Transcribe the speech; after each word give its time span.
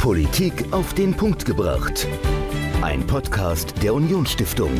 Politik 0.00 0.72
auf 0.72 0.94
den 0.94 1.14
Punkt 1.14 1.44
gebracht. 1.44 2.08
Ein 2.80 3.06
Podcast 3.06 3.74
der 3.82 3.92
Unionsstiftung. 3.92 4.70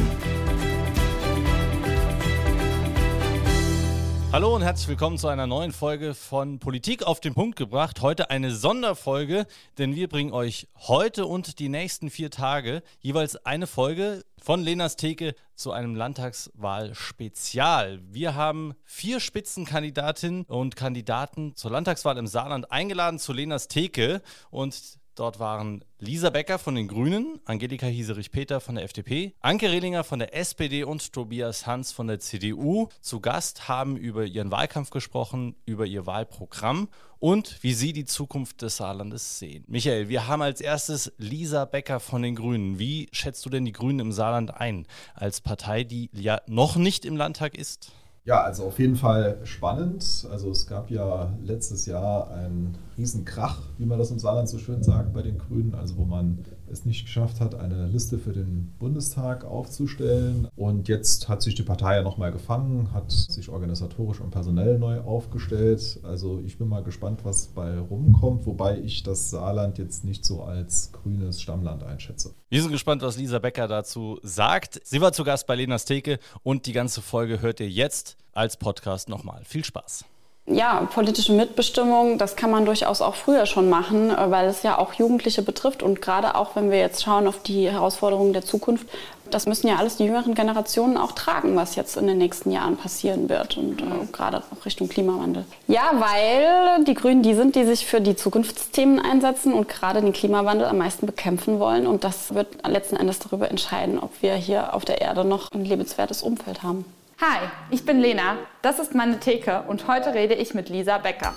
Hallo 4.33 4.57
und 4.57 4.63
herzlich 4.63 4.89
willkommen 4.89 5.19
zu 5.19 5.29
einer 5.29 5.47
neuen 5.47 5.73
Folge 5.73 6.15
von 6.15 6.59
Politik 6.59 7.03
auf 7.03 7.21
den 7.21 7.35
Punkt 7.35 7.57
gebracht. 7.57 8.01
Heute 8.01 8.31
eine 8.31 8.55
Sonderfolge, 8.55 9.47
denn 9.77 9.95
wir 9.95 10.09
bringen 10.09 10.33
euch 10.33 10.69
heute 10.89 11.27
und 11.27 11.59
die 11.59 11.69
nächsten 11.69 12.09
vier 12.09 12.31
Tage 12.31 12.83
jeweils 13.01 13.37
eine 13.45 13.67
Folge 13.67 14.25
von 14.41 14.63
Lenas 14.63 14.97
Theke 14.97 15.35
zu 15.55 15.73
einem 15.73 15.97
Landtagswahl-Spezial. 15.97 18.01
Wir 18.09 18.37
haben 18.37 18.73
vier 18.85 19.21
Spitzenkandidatinnen 19.21 20.45
und 20.45 20.77
Kandidaten 20.77 21.57
zur 21.57 21.73
Landtagswahl 21.73 22.17
im 22.17 22.27
Saarland 22.27 22.73
eingeladen 22.73 23.19
zu 23.19 23.35
Lenas 23.35 23.69
Theke 23.69 24.23
und 24.51 24.99
Dort 25.15 25.39
waren 25.39 25.85
Lisa 25.99 26.31
Becker 26.31 26.59
von 26.59 26.75
den 26.75 26.89
Grünen, 26.89 27.41
Angelika 27.45 27.87
Hieserich-Peter 27.87 28.61
von 28.61 28.77
der 28.77 28.85
FDP, 28.85 29.35
Anke 29.41 29.71
Rehlinger 29.71 30.05
von 30.05 30.19
der 30.19 30.35
SPD 30.37 30.85
und 30.85 31.13
Tobias 31.13 31.67
Hans 31.67 31.93
von 31.93 32.07
der 32.07 32.21
CDU 32.21 32.89
zu 33.01 33.21
Gast, 33.21 33.69
haben 33.69 33.97
über 33.97 34.25
ihren 34.25 34.51
Wahlkampf 34.51 34.91
gesprochen, 34.91 35.57
über 35.67 35.85
ihr 35.85 36.07
Wahlprogramm 36.07 36.89
und 37.19 37.63
wie 37.63 37.75
sie 37.75 37.93
die 37.93 38.07
Zukunft 38.07 38.63
des 38.63 38.79
Saarlandes 38.79 39.39
sehen. 39.39 39.65
Michael, 39.67 40.09
wir 40.09 40.27
haben 40.27 40.43
als 40.43 40.61
erstes 40.61 41.13
Lisa 41.19 41.67
Becker 41.67 42.01
von 42.01 42.23
den 42.23 42.35
Grünen. 42.35 42.79
Wie 42.79 43.09
schätzt 43.13 43.45
du 43.45 43.51
denn 43.51 43.65
die 43.65 43.73
Grünen 43.73 44.01
im 44.01 44.13
Saarland 44.13 44.55
ein, 44.55 44.87
als 45.15 45.41
Partei, 45.41 45.85
die 45.85 46.09
ja 46.15 46.41
noch 46.47 46.77
nicht 46.77 47.05
im 47.05 47.17
Landtag 47.17 47.57
ist? 47.57 47.93
Ja, 48.31 48.43
also 48.45 48.67
auf 48.67 48.79
jeden 48.79 48.95
Fall 48.95 49.39
spannend. 49.43 50.29
Also 50.31 50.53
es 50.53 50.69
gab 50.69 50.89
ja 50.89 51.33
letztes 51.43 51.87
Jahr 51.87 52.31
einen 52.31 52.79
Riesenkrach, 52.97 53.59
wie 53.77 53.85
man 53.85 53.99
das 53.99 54.13
im 54.13 54.21
Saarland 54.21 54.49
so 54.49 54.59
schön 54.59 54.85
sagt, 54.85 55.13
bei 55.13 55.23
den 55.23 55.37
Grünen, 55.37 55.75
also 55.75 55.97
wo 55.97 56.05
man 56.05 56.39
es 56.71 56.85
nicht 56.85 57.05
geschafft 57.05 57.41
hat, 57.41 57.55
eine 57.55 57.87
Liste 57.87 58.19
für 58.19 58.33
den 58.33 58.73
Bundestag 58.79 59.45
aufzustellen. 59.45 60.49
Und 60.57 60.89
jetzt 60.89 61.29
hat 61.29 61.43
sich 61.43 61.55
die 61.55 61.63
Partei 61.63 61.97
ja 61.97 62.03
nochmal 62.03 62.33
gefangen, 62.33 62.93
hat 62.93 63.11
sich 63.11 63.49
organisatorisch 63.49 64.21
und 64.21 64.31
personell 64.31 64.79
neu 64.79 65.01
aufgestellt. 65.01 66.01
Also 66.03 66.41
ich 66.45 66.59
bin 66.59 66.69
mal 66.69 66.83
gespannt, 66.83 67.21
was 67.25 67.49
bei 67.49 67.79
rumkommt, 67.79 68.47
wobei 68.47 68.79
ich 68.79 69.03
das 69.03 69.31
Saarland 69.31 69.79
jetzt 69.79 70.05
nicht 70.05 70.25
so 70.25 70.43
als 70.43 70.93
grünes 70.93 71.41
Stammland 71.41 71.83
einschätze. 71.83 72.35
Wir 72.49 72.63
sind 72.63 72.73
gespannt, 72.73 73.03
was 73.03 73.17
Lisa 73.17 73.39
Becker 73.39 73.69
dazu 73.69 74.19
sagt. 74.23 74.81
Sie 74.85 75.01
war 75.01 75.13
zu 75.13 75.25
Gast 75.25 75.47
bei 75.47 75.55
Lenas 75.55 75.85
Theke 75.85 76.19
und 76.43 76.67
die 76.67 76.73
ganze 76.73 77.03
Folge 77.03 77.41
hört 77.41 77.61
ihr 77.61 77.71
jetzt 77.71 78.17
als 78.33 78.57
Podcast 78.57 79.09
nochmal. 79.09 79.43
Viel 79.45 79.65
Spaß 79.65 80.05
ja, 80.47 80.89
politische 80.93 81.33
Mitbestimmung, 81.33 82.19
das 82.19 82.35
kann 82.35 82.51
man 82.51 82.65
durchaus 82.65 83.03
auch 83.03 83.15
früher 83.15 83.47
schon 83.47 83.69
machen, 83.69 84.11
äh, 84.11 84.31
weil 84.31 84.49
es 84.49 84.63
ja 84.63 84.79
auch 84.79 84.95
Jugendliche 84.95 85.43
betrifft. 85.43 85.83
Und 85.83 86.03
gerade 86.03 86.35
auch, 86.35 86.57
wenn 86.57 86.71
wir 86.71 86.79
jetzt 86.79 87.03
schauen 87.03 87.27
auf 87.27 87.43
die 87.43 87.71
Herausforderungen 87.71 88.33
der 88.33 88.45
Zukunft, 88.45 88.87
das 89.31 89.47
müssen 89.47 89.69
ja 89.69 89.77
alles 89.77 89.97
die 89.97 90.05
jüngeren 90.05 90.35
Generationen 90.35 90.97
auch 90.97 91.13
tragen, 91.13 91.55
was 91.55 91.77
jetzt 91.77 91.97
in 91.97 92.09
den 92.09 92.19
nächsten 92.19 92.51
Jahren 92.51 92.77
passieren 92.77 93.29
wird. 93.29 93.57
Und 93.57 93.81
äh, 93.81 93.85
gerade 94.11 94.39
auch 94.39 94.65
Richtung 94.65 94.89
Klimawandel. 94.89 95.45
Ja, 95.69 95.93
weil 95.95 96.85
die 96.85 96.95
Grünen 96.95 97.23
die 97.23 97.35
sind, 97.35 97.55
die 97.55 97.65
sich 97.65 97.87
für 97.87 98.01
die 98.01 98.17
Zukunftsthemen 98.17 98.99
einsetzen 98.99 99.53
und 99.53 99.69
gerade 99.69 100.01
den 100.01 100.13
Klimawandel 100.13 100.67
am 100.67 100.79
meisten 100.79 101.07
bekämpfen 101.07 101.61
wollen. 101.61 101.87
Und 101.87 102.03
das 102.03 102.35
wird 102.35 102.67
letzten 102.67 102.97
Endes 102.97 103.21
darüber 103.21 103.49
entscheiden, 103.51 104.01
ob 104.01 104.11
wir 104.21 104.35
hier 104.35 104.75
auf 104.75 104.85
der 104.85 105.01
Erde 105.01 105.25
noch 105.25 105.53
ein 105.53 105.65
lebenswertes 105.65 106.23
Umfeld 106.23 106.65
haben. 106.65 106.85
Hi, 107.23 107.51
ich 107.69 107.85
bin 107.85 108.01
Lena, 108.01 108.39
das 108.63 108.79
ist 108.79 108.95
meine 108.95 109.21
Theke 109.21 109.65
und 109.69 109.87
heute 109.87 110.15
rede 110.15 110.33
ich 110.33 110.55
mit 110.55 110.71
Lisa 110.71 110.97
Becker. 110.97 111.35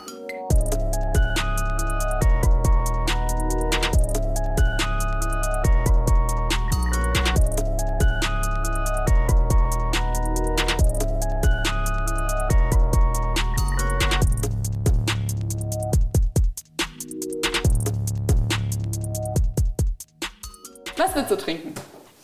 Was 20.96 21.14
willst 21.14 21.30
du 21.30 21.36
trinken? 21.36 21.74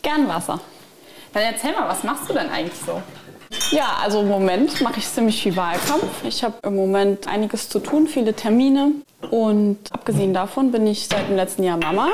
Gern 0.00 0.26
Wasser. 0.28 0.58
Dann 1.34 1.42
erzähl 1.42 1.72
mal, 1.72 1.86
was 1.86 2.02
machst 2.04 2.26
du 2.26 2.32
denn 2.32 2.48
eigentlich 2.48 2.80
so? 2.80 3.02
Ja, 3.70 3.98
also 4.02 4.20
im 4.20 4.28
Moment 4.28 4.80
mache 4.80 4.98
ich 4.98 5.08
ziemlich 5.08 5.42
viel 5.42 5.54
Wahlkampf. 5.54 6.24
Ich 6.24 6.42
habe 6.42 6.54
im 6.64 6.74
Moment 6.74 7.28
einiges 7.28 7.68
zu 7.68 7.78
tun, 7.78 8.08
viele 8.08 8.34
Termine. 8.34 8.92
Und 9.30 9.78
abgesehen 9.92 10.34
davon 10.34 10.72
bin 10.72 10.86
ich 10.88 11.06
seit 11.06 11.28
dem 11.28 11.36
letzten 11.36 11.62
Jahr 11.62 11.76
Mama, 11.76 12.08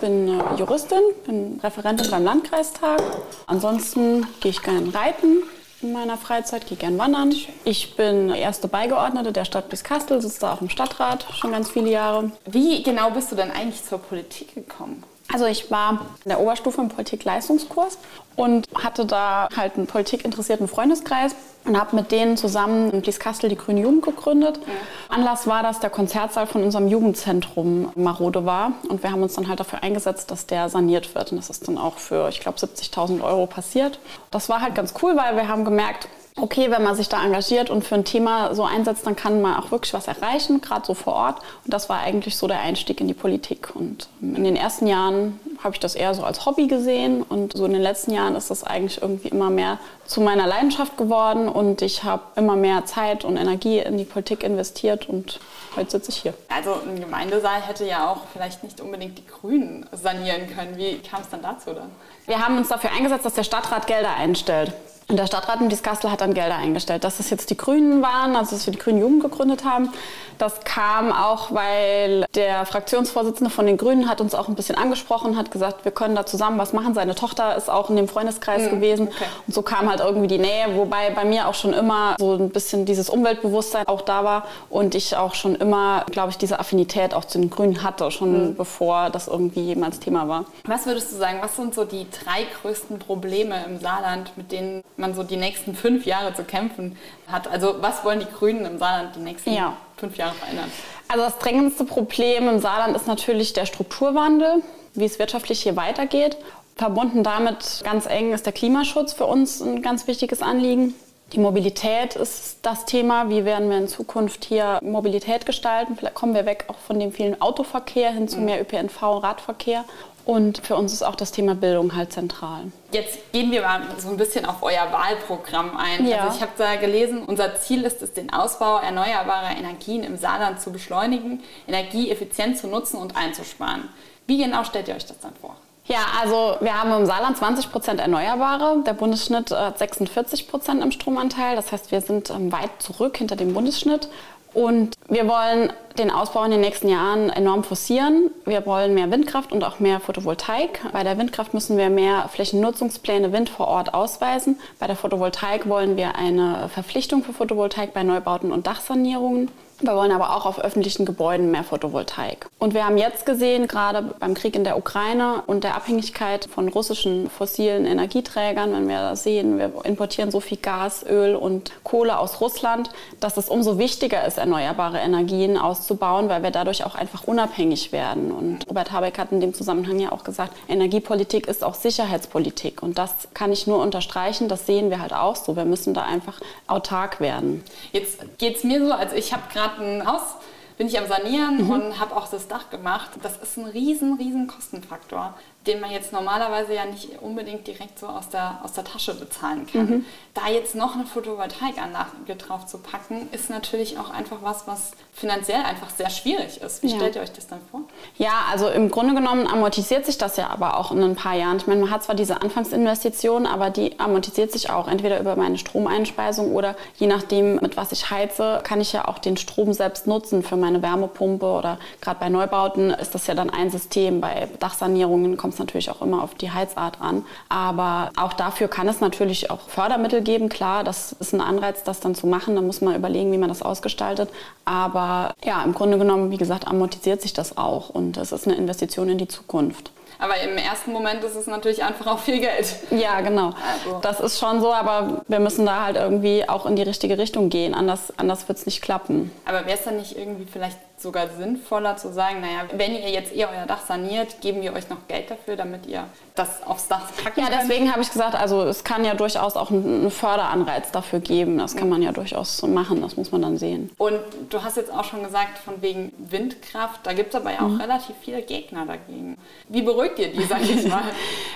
bin 0.00 0.28
äh, 0.28 0.42
Juristin, 0.56 1.02
bin 1.26 1.60
Referentin 1.62 2.10
beim 2.10 2.24
Landkreistag. 2.24 3.02
Ansonsten 3.46 4.26
gehe 4.40 4.50
ich 4.50 4.62
gerne 4.62 4.94
reiten 4.94 5.42
in 5.82 5.92
meiner 5.92 6.16
Freizeit, 6.16 6.66
gehe 6.66 6.78
gerne 6.78 6.96
wandern. 6.96 7.34
Ich 7.64 7.96
bin 7.96 8.30
erste 8.30 8.66
Beigeordnete 8.68 9.32
der 9.32 9.44
Stadt 9.44 9.68
Biskastel, 9.68 10.22
sitze 10.22 10.40
da 10.40 10.54
auch 10.54 10.62
im 10.62 10.70
Stadtrat 10.70 11.26
schon 11.34 11.52
ganz 11.52 11.70
viele 11.70 11.90
Jahre. 11.90 12.32
Wie 12.46 12.82
genau 12.82 13.10
bist 13.10 13.30
du 13.30 13.36
denn 13.36 13.50
eigentlich 13.50 13.84
zur 13.84 13.98
Politik 13.98 14.54
gekommen? 14.54 15.04
Also 15.34 15.46
ich 15.46 15.68
war 15.68 15.98
in 16.24 16.28
der 16.28 16.38
Oberstufe 16.38 16.80
im 16.80 16.88
Politik-Leistungskurs 16.90 17.98
und 18.36 18.68
hatte 18.72 19.04
da 19.04 19.48
halt 19.56 19.74
einen 19.74 19.88
politikinteressierten 19.88 20.68
Freundeskreis 20.68 21.34
und 21.64 21.76
habe 21.76 21.96
mit 21.96 22.12
denen 22.12 22.36
zusammen 22.36 22.92
in 22.92 23.02
Blieskastel 23.02 23.50
die 23.50 23.56
Grüne 23.56 23.80
Jugend 23.80 24.04
gegründet. 24.04 24.60
Ja. 24.64 25.16
Anlass 25.16 25.48
war, 25.48 25.64
dass 25.64 25.80
der 25.80 25.90
Konzertsaal 25.90 26.46
von 26.46 26.62
unserem 26.62 26.86
Jugendzentrum 26.86 27.90
marode 27.96 28.46
war 28.46 28.74
und 28.88 29.02
wir 29.02 29.10
haben 29.10 29.24
uns 29.24 29.34
dann 29.34 29.48
halt 29.48 29.58
dafür 29.58 29.82
eingesetzt, 29.82 30.30
dass 30.30 30.46
der 30.46 30.68
saniert 30.68 31.16
wird 31.16 31.32
und 31.32 31.38
das 31.38 31.50
ist 31.50 31.66
dann 31.66 31.78
auch 31.78 31.98
für, 31.98 32.28
ich 32.28 32.38
glaube, 32.38 32.58
70.000 32.58 33.20
Euro 33.20 33.48
passiert. 33.48 33.98
Das 34.30 34.48
war 34.48 34.60
halt 34.60 34.76
ganz 34.76 34.94
cool, 35.02 35.16
weil 35.16 35.34
wir 35.34 35.48
haben 35.48 35.64
gemerkt, 35.64 36.06
okay, 36.36 36.70
wenn 36.70 36.82
man 36.82 36.96
sich 36.96 37.08
da 37.08 37.24
engagiert 37.24 37.70
und 37.70 37.84
für 37.84 37.94
ein 37.94 38.04
Thema 38.04 38.54
so 38.54 38.64
einsetzt, 38.64 39.06
dann 39.06 39.14
kann 39.14 39.40
man 39.40 39.56
auch 39.56 39.70
wirklich 39.70 39.94
was 39.94 40.08
erreichen, 40.08 40.60
gerade 40.60 40.84
so 40.84 40.94
vor 40.94 41.14
Ort. 41.14 41.38
Und 41.64 41.72
das 41.72 41.88
war 41.88 42.00
eigentlich 42.00 42.36
so 42.36 42.48
der 42.48 42.60
Einstieg 42.60 43.00
in 43.00 43.06
die 43.06 43.14
Politik. 43.14 43.74
Und 43.74 44.08
in 44.20 44.42
den 44.42 44.56
ersten 44.56 44.86
Jahren 44.88 45.38
habe 45.62 45.74
ich 45.74 45.80
das 45.80 45.94
eher 45.94 46.12
so 46.12 46.24
als 46.24 46.44
Hobby 46.44 46.66
gesehen 46.66 47.22
und 47.22 47.56
so 47.56 47.64
in 47.64 47.72
den 47.72 47.82
letzten 47.82 48.12
Jahren 48.12 48.34
ist 48.34 48.50
das 48.50 48.64
eigentlich 48.64 49.00
irgendwie 49.00 49.28
immer 49.28 49.48
mehr 49.48 49.78
zu 50.04 50.20
meiner 50.20 50.46
Leidenschaft 50.46 50.98
geworden 50.98 51.48
und 51.48 51.80
ich 51.80 52.04
habe 52.04 52.22
immer 52.36 52.56
mehr 52.56 52.84
Zeit 52.84 53.24
und 53.24 53.36
Energie 53.36 53.78
in 53.78 53.96
die 53.96 54.04
Politik 54.04 54.42
investiert 54.42 55.08
und 55.08 55.40
heute 55.76 55.92
sitze 55.92 56.10
ich 56.10 56.16
hier. 56.16 56.34
Also 56.48 56.74
ein 56.86 57.00
Gemeindesaal 57.00 57.62
hätte 57.62 57.86
ja 57.86 58.10
auch 58.10 58.22
vielleicht 58.32 58.62
nicht 58.62 58.80
unbedingt 58.80 59.16
die 59.16 59.26
Grünen 59.26 59.86
sanieren 59.92 60.54
können. 60.54 60.76
Wie 60.76 60.98
kam 60.98 61.22
es 61.22 61.30
dann 61.30 61.40
dazu 61.40 61.72
dann? 61.72 61.90
Wir 62.26 62.44
haben 62.44 62.58
uns 62.58 62.68
dafür 62.68 62.90
eingesetzt, 62.90 63.24
dass 63.24 63.34
der 63.34 63.44
Stadtrat 63.44 63.86
Gelder 63.86 64.14
einstellt. 64.16 64.72
Und 65.08 65.18
der 65.18 65.26
Stadtrat 65.26 65.60
in 65.60 65.68
Dieskastel 65.68 66.10
hat 66.10 66.20
dann 66.20 66.34
Gelder 66.34 66.56
eingestellt. 66.56 67.04
Dass 67.04 67.18
das 67.18 67.30
jetzt 67.30 67.50
die 67.50 67.56
Grünen 67.56 68.02
waren, 68.02 68.36
also 68.36 68.56
dass 68.56 68.66
wir 68.66 68.72
die 68.72 68.78
Grünen 68.78 69.00
Jugend 69.00 69.22
gegründet 69.22 69.64
haben, 69.64 69.90
das 70.38 70.60
kam 70.64 71.12
auch, 71.12 71.52
weil 71.52 72.26
der 72.34 72.66
Fraktionsvorsitzende 72.66 73.50
von 73.50 73.66
den 73.66 73.76
Grünen 73.76 74.08
hat 74.08 74.20
uns 74.20 74.34
auch 74.34 74.48
ein 74.48 74.54
bisschen 74.54 74.76
angesprochen, 74.76 75.36
hat 75.36 75.50
gesagt, 75.50 75.84
wir 75.84 75.92
können 75.92 76.14
da 76.14 76.26
zusammen 76.26 76.58
was 76.58 76.72
machen. 76.72 76.94
Seine 76.94 77.14
Tochter 77.14 77.56
ist 77.56 77.70
auch 77.70 77.90
in 77.90 77.96
dem 77.96 78.08
Freundeskreis 78.08 78.62
mhm, 78.62 78.70
gewesen. 78.70 79.08
Okay. 79.08 79.24
Und 79.46 79.54
so 79.54 79.62
kam 79.62 79.88
halt 79.88 80.00
irgendwie 80.00 80.26
die 80.26 80.38
Nähe, 80.38 80.74
wobei 80.74 81.10
bei 81.10 81.24
mir 81.24 81.48
auch 81.48 81.54
schon 81.54 81.72
immer 81.72 82.16
so 82.18 82.34
ein 82.34 82.50
bisschen 82.50 82.84
dieses 82.84 83.08
Umweltbewusstsein 83.08 83.86
auch 83.86 84.00
da 84.00 84.24
war 84.24 84.44
und 84.70 84.94
ich 84.94 85.16
auch 85.16 85.34
schon 85.34 85.54
immer, 85.54 86.04
glaube 86.10 86.30
ich, 86.30 86.38
diese 86.38 86.58
Affinität 86.58 87.14
auch 87.14 87.24
zu 87.24 87.38
den 87.38 87.50
Grünen 87.50 87.82
hatte, 87.82 88.10
schon 88.10 88.50
mhm. 88.50 88.54
bevor 88.56 89.10
das 89.10 89.28
irgendwie 89.28 89.60
jemals 89.60 90.00
Thema 90.00 90.28
war. 90.28 90.46
Was 90.66 90.86
würdest 90.86 91.12
du 91.12 91.16
sagen, 91.16 91.38
was 91.40 91.56
sind 91.56 91.74
so 91.74 91.84
die 91.84 92.06
drei 92.10 92.46
größten 92.60 92.98
Probleme 92.98 93.64
im 93.66 93.78
Saarland, 93.78 94.32
mit 94.36 94.50
denen 94.50 94.82
man 94.96 95.14
so 95.14 95.22
die 95.22 95.36
nächsten 95.36 95.74
fünf 95.74 96.06
Jahre 96.06 96.34
zu 96.34 96.44
kämpfen 96.44 96.96
hat? 97.26 97.48
Also 97.48 97.76
was 97.80 98.04
wollen 98.04 98.20
die 98.20 98.26
Grünen 98.26 98.64
im 98.64 98.78
Saarland 98.78 99.16
die 99.16 99.20
nächsten 99.20 99.52
ja. 99.52 99.76
fünf 99.96 100.16
Jahre 100.16 100.34
verändern? 100.34 100.70
Also 101.08 101.24
das 101.24 101.38
drängendste 101.38 101.84
Problem 101.84 102.48
im 102.48 102.58
Saarland 102.58 102.96
ist 102.96 103.06
natürlich 103.06 103.52
der 103.52 103.66
Strukturwandel, 103.66 104.62
wie 104.94 105.04
es 105.04 105.18
wirtschaftlich 105.18 105.62
hier 105.62 105.76
weitergeht. 105.76 106.36
Verbunden 106.76 107.22
damit 107.22 107.82
ganz 107.84 108.06
eng 108.06 108.32
ist 108.32 108.46
der 108.46 108.52
Klimaschutz 108.52 109.12
für 109.12 109.26
uns 109.26 109.60
ein 109.60 109.80
ganz 109.82 110.06
wichtiges 110.06 110.42
Anliegen. 110.42 110.94
Die 111.32 111.38
Mobilität 111.38 112.16
ist 112.16 112.58
das 112.62 112.84
Thema. 112.84 113.28
Wie 113.30 113.44
werden 113.44 113.70
wir 113.70 113.78
in 113.78 113.88
Zukunft 113.88 114.44
hier 114.44 114.78
Mobilität 114.82 115.46
gestalten? 115.46 115.96
Vielleicht 115.96 116.14
kommen 116.14 116.34
wir 116.34 116.46
weg 116.46 116.64
auch 116.68 116.78
von 116.78 116.98
dem 117.00 117.12
vielen 117.12 117.40
Autoverkehr 117.40 118.12
hin 118.12 118.28
zu 118.28 118.38
mhm. 118.38 118.44
mehr 118.44 118.60
ÖPNV, 118.60 119.02
Radverkehr. 119.02 119.84
Und 120.24 120.64
für 120.64 120.76
uns 120.76 120.92
ist 120.92 121.02
auch 121.02 121.16
das 121.16 121.32
Thema 121.32 121.54
Bildung 121.54 121.94
halt 121.94 122.12
zentral. 122.12 122.72
Jetzt 122.92 123.32
gehen 123.32 123.50
wir 123.50 123.60
mal 123.60 123.82
so 123.98 124.08
ein 124.08 124.16
bisschen 124.16 124.46
auf 124.46 124.62
euer 124.62 124.90
Wahlprogramm 124.90 125.76
ein. 125.76 126.06
Ja. 126.06 126.20
Also 126.20 126.36
ich 126.36 126.42
habe 126.42 126.52
da 126.56 126.76
gelesen, 126.76 127.24
unser 127.24 127.56
Ziel 127.56 127.82
ist 127.84 128.00
es, 128.00 128.14
den 128.14 128.32
Ausbau 128.32 128.78
erneuerbarer 128.78 129.56
Energien 129.56 130.02
im 130.02 130.16
Saarland 130.16 130.60
zu 130.60 130.72
beschleunigen, 130.72 131.42
Energie 131.68 132.10
effizient 132.10 132.56
zu 132.56 132.68
nutzen 132.68 132.96
und 132.96 133.16
einzusparen. 133.16 133.88
Wie 134.26 134.38
genau 134.38 134.64
stellt 134.64 134.88
ihr 134.88 134.94
euch 134.94 135.04
das 135.04 135.20
dann 135.20 135.34
vor? 135.38 135.56
Ja, 135.86 135.98
also 136.22 136.56
wir 136.60 136.80
haben 136.80 136.90
im 136.92 137.04
Saarland 137.04 137.36
20 137.36 137.70
Prozent 137.70 138.00
Erneuerbare. 138.00 138.82
Der 138.86 138.94
Bundesschnitt 138.94 139.50
hat 139.50 139.78
46 139.78 140.48
Prozent 140.48 140.82
im 140.82 140.90
Stromanteil. 140.90 141.56
Das 141.56 141.72
heißt, 141.72 141.92
wir 141.92 142.00
sind 142.00 142.30
ähm, 142.30 142.50
weit 142.50 142.70
zurück 142.78 143.18
hinter 143.18 143.36
dem 143.36 143.52
Bundesschnitt. 143.52 144.08
Und 144.54 144.94
wir 145.08 145.26
wollen 145.28 145.72
den 145.98 146.10
Ausbau 146.10 146.44
in 146.44 146.52
den 146.52 146.60
nächsten 146.60 146.88
Jahren 146.88 147.28
enorm 147.28 147.64
forcieren. 147.64 148.30
Wir 148.44 148.64
wollen 148.66 148.94
mehr 148.94 149.10
Windkraft 149.10 149.52
und 149.52 149.62
auch 149.64 149.80
mehr 149.80 150.00
Photovoltaik. 150.00 150.80
Bei 150.92 151.02
der 151.02 151.18
Windkraft 151.18 151.54
müssen 151.54 151.76
wir 151.76 151.90
mehr 151.90 152.28
Flächennutzungspläne 152.28 153.32
Wind 153.32 153.48
vor 153.48 153.68
Ort 153.68 153.94
ausweisen. 153.94 154.58
Bei 154.78 154.86
der 154.86 154.96
Photovoltaik 154.96 155.68
wollen 155.68 155.96
wir 155.96 156.16
eine 156.16 156.68
Verpflichtung 156.68 157.22
für 157.22 157.32
Photovoltaik 157.32 157.92
bei 157.92 158.02
Neubauten 158.04 158.52
und 158.52 158.66
Dachsanierungen. 158.66 159.50
Wir 159.80 159.96
wollen 159.96 160.12
aber 160.12 160.36
auch 160.36 160.46
auf 160.46 160.60
öffentlichen 160.60 161.04
Gebäuden 161.04 161.50
mehr 161.50 161.64
Photovoltaik. 161.64 162.46
Und 162.58 162.74
wir 162.74 162.86
haben 162.86 162.96
jetzt 162.96 163.26
gesehen, 163.26 163.66
gerade 163.66 164.02
beim 164.02 164.34
Krieg 164.34 164.54
in 164.54 164.62
der 164.62 164.78
Ukraine 164.78 165.42
und 165.46 165.64
der 165.64 165.74
Abhängigkeit 165.74 166.44
von 166.46 166.68
russischen 166.68 167.28
fossilen 167.28 167.84
Energieträgern, 167.84 168.72
wenn 168.72 168.88
wir 168.88 169.00
das 169.00 169.24
sehen, 169.24 169.58
wir 169.58 169.72
importieren 169.84 170.30
so 170.30 170.40
viel 170.40 170.58
Gas, 170.58 171.04
Öl 171.08 171.34
und 171.34 171.72
Kohle 171.82 172.18
aus 172.18 172.40
Russland, 172.40 172.90
dass 173.18 173.36
es 173.36 173.48
umso 173.48 173.78
wichtiger 173.78 174.24
ist, 174.24 174.38
erneuerbare 174.38 174.98
Energien 174.98 175.58
auszubauen, 175.58 176.28
weil 176.28 176.42
wir 176.42 176.52
dadurch 176.52 176.84
auch 176.84 176.94
einfach 176.94 177.24
unabhängig 177.24 177.90
werden. 177.90 178.30
Und 178.30 178.68
Robert 178.68 178.92
Habeck 178.92 179.18
hat 179.18 179.32
in 179.32 179.40
dem 179.40 179.54
Zusammenhang 179.54 179.98
ja 179.98 180.12
auch 180.12 180.22
gesagt, 180.22 180.52
Energiepolitik 180.68 181.48
ist 181.48 181.64
auch 181.64 181.74
Sicherheitspolitik. 181.74 182.82
Und 182.82 182.96
das 182.96 183.28
kann 183.34 183.50
ich 183.50 183.66
nur 183.66 183.82
unterstreichen, 183.82 184.48
das 184.48 184.66
sehen 184.66 184.90
wir 184.90 185.00
halt 185.00 185.12
auch 185.12 185.36
so. 185.36 185.56
Wir 185.56 185.64
müssen 185.64 185.94
da 185.94 186.02
einfach 186.02 186.40
autark 186.68 187.20
werden. 187.20 187.64
Jetzt 187.92 188.38
geht 188.38 188.56
es 188.56 188.64
mir 188.64 188.86
so, 188.86 188.92
also 188.92 189.16
ich 189.16 189.32
habe 189.32 189.42
gerade 189.52 189.63
gerade 189.64 189.84
ein 189.84 190.06
Haus, 190.06 190.36
bin 190.76 190.86
ich 190.86 190.98
am 190.98 191.06
Sanieren 191.06 191.64
mhm. 191.64 191.70
und 191.70 192.00
habe 192.00 192.16
auch 192.16 192.28
das 192.28 192.48
Dach 192.48 192.70
gemacht. 192.70 193.10
Das 193.22 193.36
ist 193.36 193.56
ein 193.56 193.66
riesen, 193.66 194.14
riesen 194.14 194.46
Kostenfaktor 194.46 195.34
den 195.66 195.80
man 195.80 195.90
jetzt 195.90 196.12
normalerweise 196.12 196.74
ja 196.74 196.84
nicht 196.84 197.22
unbedingt 197.22 197.66
direkt 197.66 197.98
so 197.98 198.06
aus 198.06 198.28
der, 198.28 198.60
aus 198.62 198.72
der 198.72 198.84
Tasche 198.84 199.14
bezahlen 199.14 199.66
kann. 199.66 199.86
Mhm. 199.86 200.04
Da 200.34 200.48
jetzt 200.50 200.74
noch 200.74 200.94
eine 200.94 201.06
Photovoltaikanlage 201.06 202.36
drauf 202.36 202.66
zu 202.66 202.78
packen, 202.78 203.28
ist 203.32 203.50
natürlich 203.50 203.98
auch 203.98 204.10
einfach 204.10 204.38
was, 204.42 204.66
was 204.66 204.92
finanziell 205.12 205.62
einfach 205.62 205.90
sehr 205.90 206.10
schwierig 206.10 206.60
ist. 206.60 206.82
Wie 206.82 206.88
ja. 206.88 206.96
stellt 206.96 207.16
ihr 207.16 207.22
euch 207.22 207.32
das 207.32 207.46
dann 207.46 207.60
vor? 207.70 207.82
Ja, 208.18 208.44
also 208.50 208.68
im 208.68 208.90
Grunde 208.90 209.14
genommen 209.14 209.46
amortisiert 209.46 210.04
sich 210.04 210.18
das 210.18 210.36
ja 210.36 210.50
aber 210.50 210.76
auch 210.76 210.90
in 210.90 211.02
ein 211.02 211.14
paar 211.14 211.34
Jahren. 211.34 211.58
Ich 211.58 211.66
meine, 211.66 211.82
man 211.82 211.90
hat 211.90 212.02
zwar 212.02 212.16
diese 212.16 212.42
Anfangsinvestition, 212.42 213.46
aber 213.46 213.70
die 213.70 213.98
amortisiert 214.00 214.52
sich 214.52 214.70
auch 214.70 214.88
entweder 214.88 215.20
über 215.20 215.36
meine 215.36 215.56
Stromeinspeisung 215.56 216.52
oder 216.52 216.76
je 216.96 217.06
nachdem, 217.06 217.56
mit 217.56 217.76
was 217.76 217.92
ich 217.92 218.10
heize, 218.10 218.60
kann 218.64 218.80
ich 218.80 218.92
ja 218.92 219.06
auch 219.06 219.18
den 219.18 219.36
Strom 219.36 219.72
selbst 219.72 220.06
nutzen 220.06 220.42
für 220.42 220.56
meine 220.56 220.82
Wärmepumpe 220.82 221.46
oder 221.46 221.78
gerade 222.00 222.18
bei 222.20 222.28
Neubauten 222.28 222.90
ist 222.90 223.14
das 223.14 223.26
ja 223.28 223.34
dann 223.34 223.50
ein 223.50 223.70
System. 223.70 224.20
Bei 224.20 224.48
Dachsanierungen 224.58 225.36
kommt 225.36 225.53
es 225.54 225.58
natürlich 225.58 225.90
auch 225.90 226.02
immer 226.02 226.22
auf 226.22 226.34
die 226.34 226.50
Heizart 226.50 227.00
an. 227.00 227.24
Aber 227.48 228.10
auch 228.16 228.32
dafür 228.32 228.68
kann 228.68 228.88
es 228.88 229.00
natürlich 229.00 229.50
auch 229.50 229.60
Fördermittel 229.68 230.22
geben. 230.22 230.48
Klar, 230.48 230.84
das 230.84 231.12
ist 231.12 231.32
ein 231.32 231.40
Anreiz, 231.40 231.82
das 231.82 232.00
dann 232.00 232.14
zu 232.14 232.26
machen. 232.26 232.54
Da 232.54 232.62
muss 232.62 232.80
man 232.80 232.94
überlegen, 232.94 233.32
wie 233.32 233.38
man 233.38 233.48
das 233.48 233.62
ausgestaltet. 233.62 234.28
Aber 234.64 235.34
ja, 235.44 235.62
im 235.62 235.74
Grunde 235.74 235.98
genommen, 235.98 236.30
wie 236.30 236.36
gesagt, 236.36 236.66
amortisiert 236.66 237.22
sich 237.22 237.32
das 237.32 237.56
auch. 237.56 237.88
Und 237.88 238.16
es 238.16 238.32
ist 238.32 238.46
eine 238.46 238.56
Investition 238.56 239.08
in 239.08 239.18
die 239.18 239.28
Zukunft. 239.28 239.90
Aber 240.18 240.40
im 240.40 240.56
ersten 240.56 240.92
Moment 240.92 241.24
ist 241.24 241.34
es 241.34 241.46
natürlich 241.46 241.82
einfach 241.82 242.06
auch 242.06 242.18
viel 242.18 242.40
Geld. 242.40 242.76
Ja, 242.90 243.20
genau. 243.20 243.46
Also. 243.46 243.98
Das 244.00 244.20
ist 244.20 244.38
schon 244.38 244.60
so, 244.60 244.72
aber 244.72 245.22
wir 245.28 245.40
müssen 245.40 245.66
da 245.66 245.84
halt 245.84 245.96
irgendwie 245.96 246.48
auch 246.48 246.66
in 246.66 246.76
die 246.76 246.82
richtige 246.82 247.18
Richtung 247.18 247.50
gehen. 247.50 247.74
Anders, 247.74 248.12
anders 248.16 248.48
wird 248.48 248.58
es 248.58 248.66
nicht 248.66 248.80
klappen. 248.80 249.30
Aber 249.44 249.66
wäre 249.66 249.76
es 249.76 249.84
dann 249.84 249.96
nicht 249.96 250.16
irgendwie 250.16 250.46
vielleicht 250.50 250.78
sogar 250.96 251.28
sinnvoller 251.28 251.96
zu 251.96 252.12
sagen, 252.12 252.40
naja, 252.40 252.68
wenn 252.72 252.92
ihr 252.92 253.10
jetzt 253.10 253.34
eh 253.34 253.44
euer 253.44 253.66
Dach 253.66 253.84
saniert, 253.86 254.40
geben 254.40 254.62
wir 254.62 254.72
euch 254.72 254.88
noch 254.88 255.08
Geld 255.08 255.30
dafür, 255.30 255.56
damit 255.56 255.86
ihr 255.86 256.04
das 256.34 256.62
aufs 256.66 256.88
Dach 256.88 257.02
packen 257.22 257.40
Ja, 257.40 257.46
deswegen 257.50 257.90
habe 257.90 258.00
ich 258.00 258.10
gesagt, 258.10 258.34
also 258.34 258.62
es 258.62 258.84
kann 258.84 259.04
ja 259.04 259.14
durchaus 259.14 259.56
auch 259.56 259.70
einen 259.70 260.10
Förderanreiz 260.10 260.92
dafür 260.92 261.20
geben. 261.20 261.58
Das 261.58 261.76
kann 261.76 261.88
man 261.88 262.00
ja 262.00 262.12
durchaus 262.12 262.62
machen, 262.62 263.02
das 263.02 263.16
muss 263.16 263.32
man 263.32 263.42
dann 263.42 263.58
sehen. 263.58 263.90
Und 263.98 264.20
du 264.50 264.62
hast 264.62 264.76
jetzt 264.76 264.92
auch 264.92 265.04
schon 265.04 265.22
gesagt, 265.22 265.58
von 265.58 265.82
wegen 265.82 266.12
Windkraft, 266.18 267.00
da 267.04 267.12
gibt 267.12 267.34
es 267.34 267.40
aber 267.40 267.52
ja 267.52 267.58
auch 267.58 267.68
mhm. 267.68 267.80
relativ 267.80 268.14
viele 268.22 268.42
Gegner 268.42 268.86
dagegen. 268.86 269.36
Wie 269.68 269.82
beruhigt 269.82 270.18
ihr 270.18 270.32
die, 270.32 270.44
sag 270.44 270.62
ich 270.62 270.88
mal? 270.88 271.02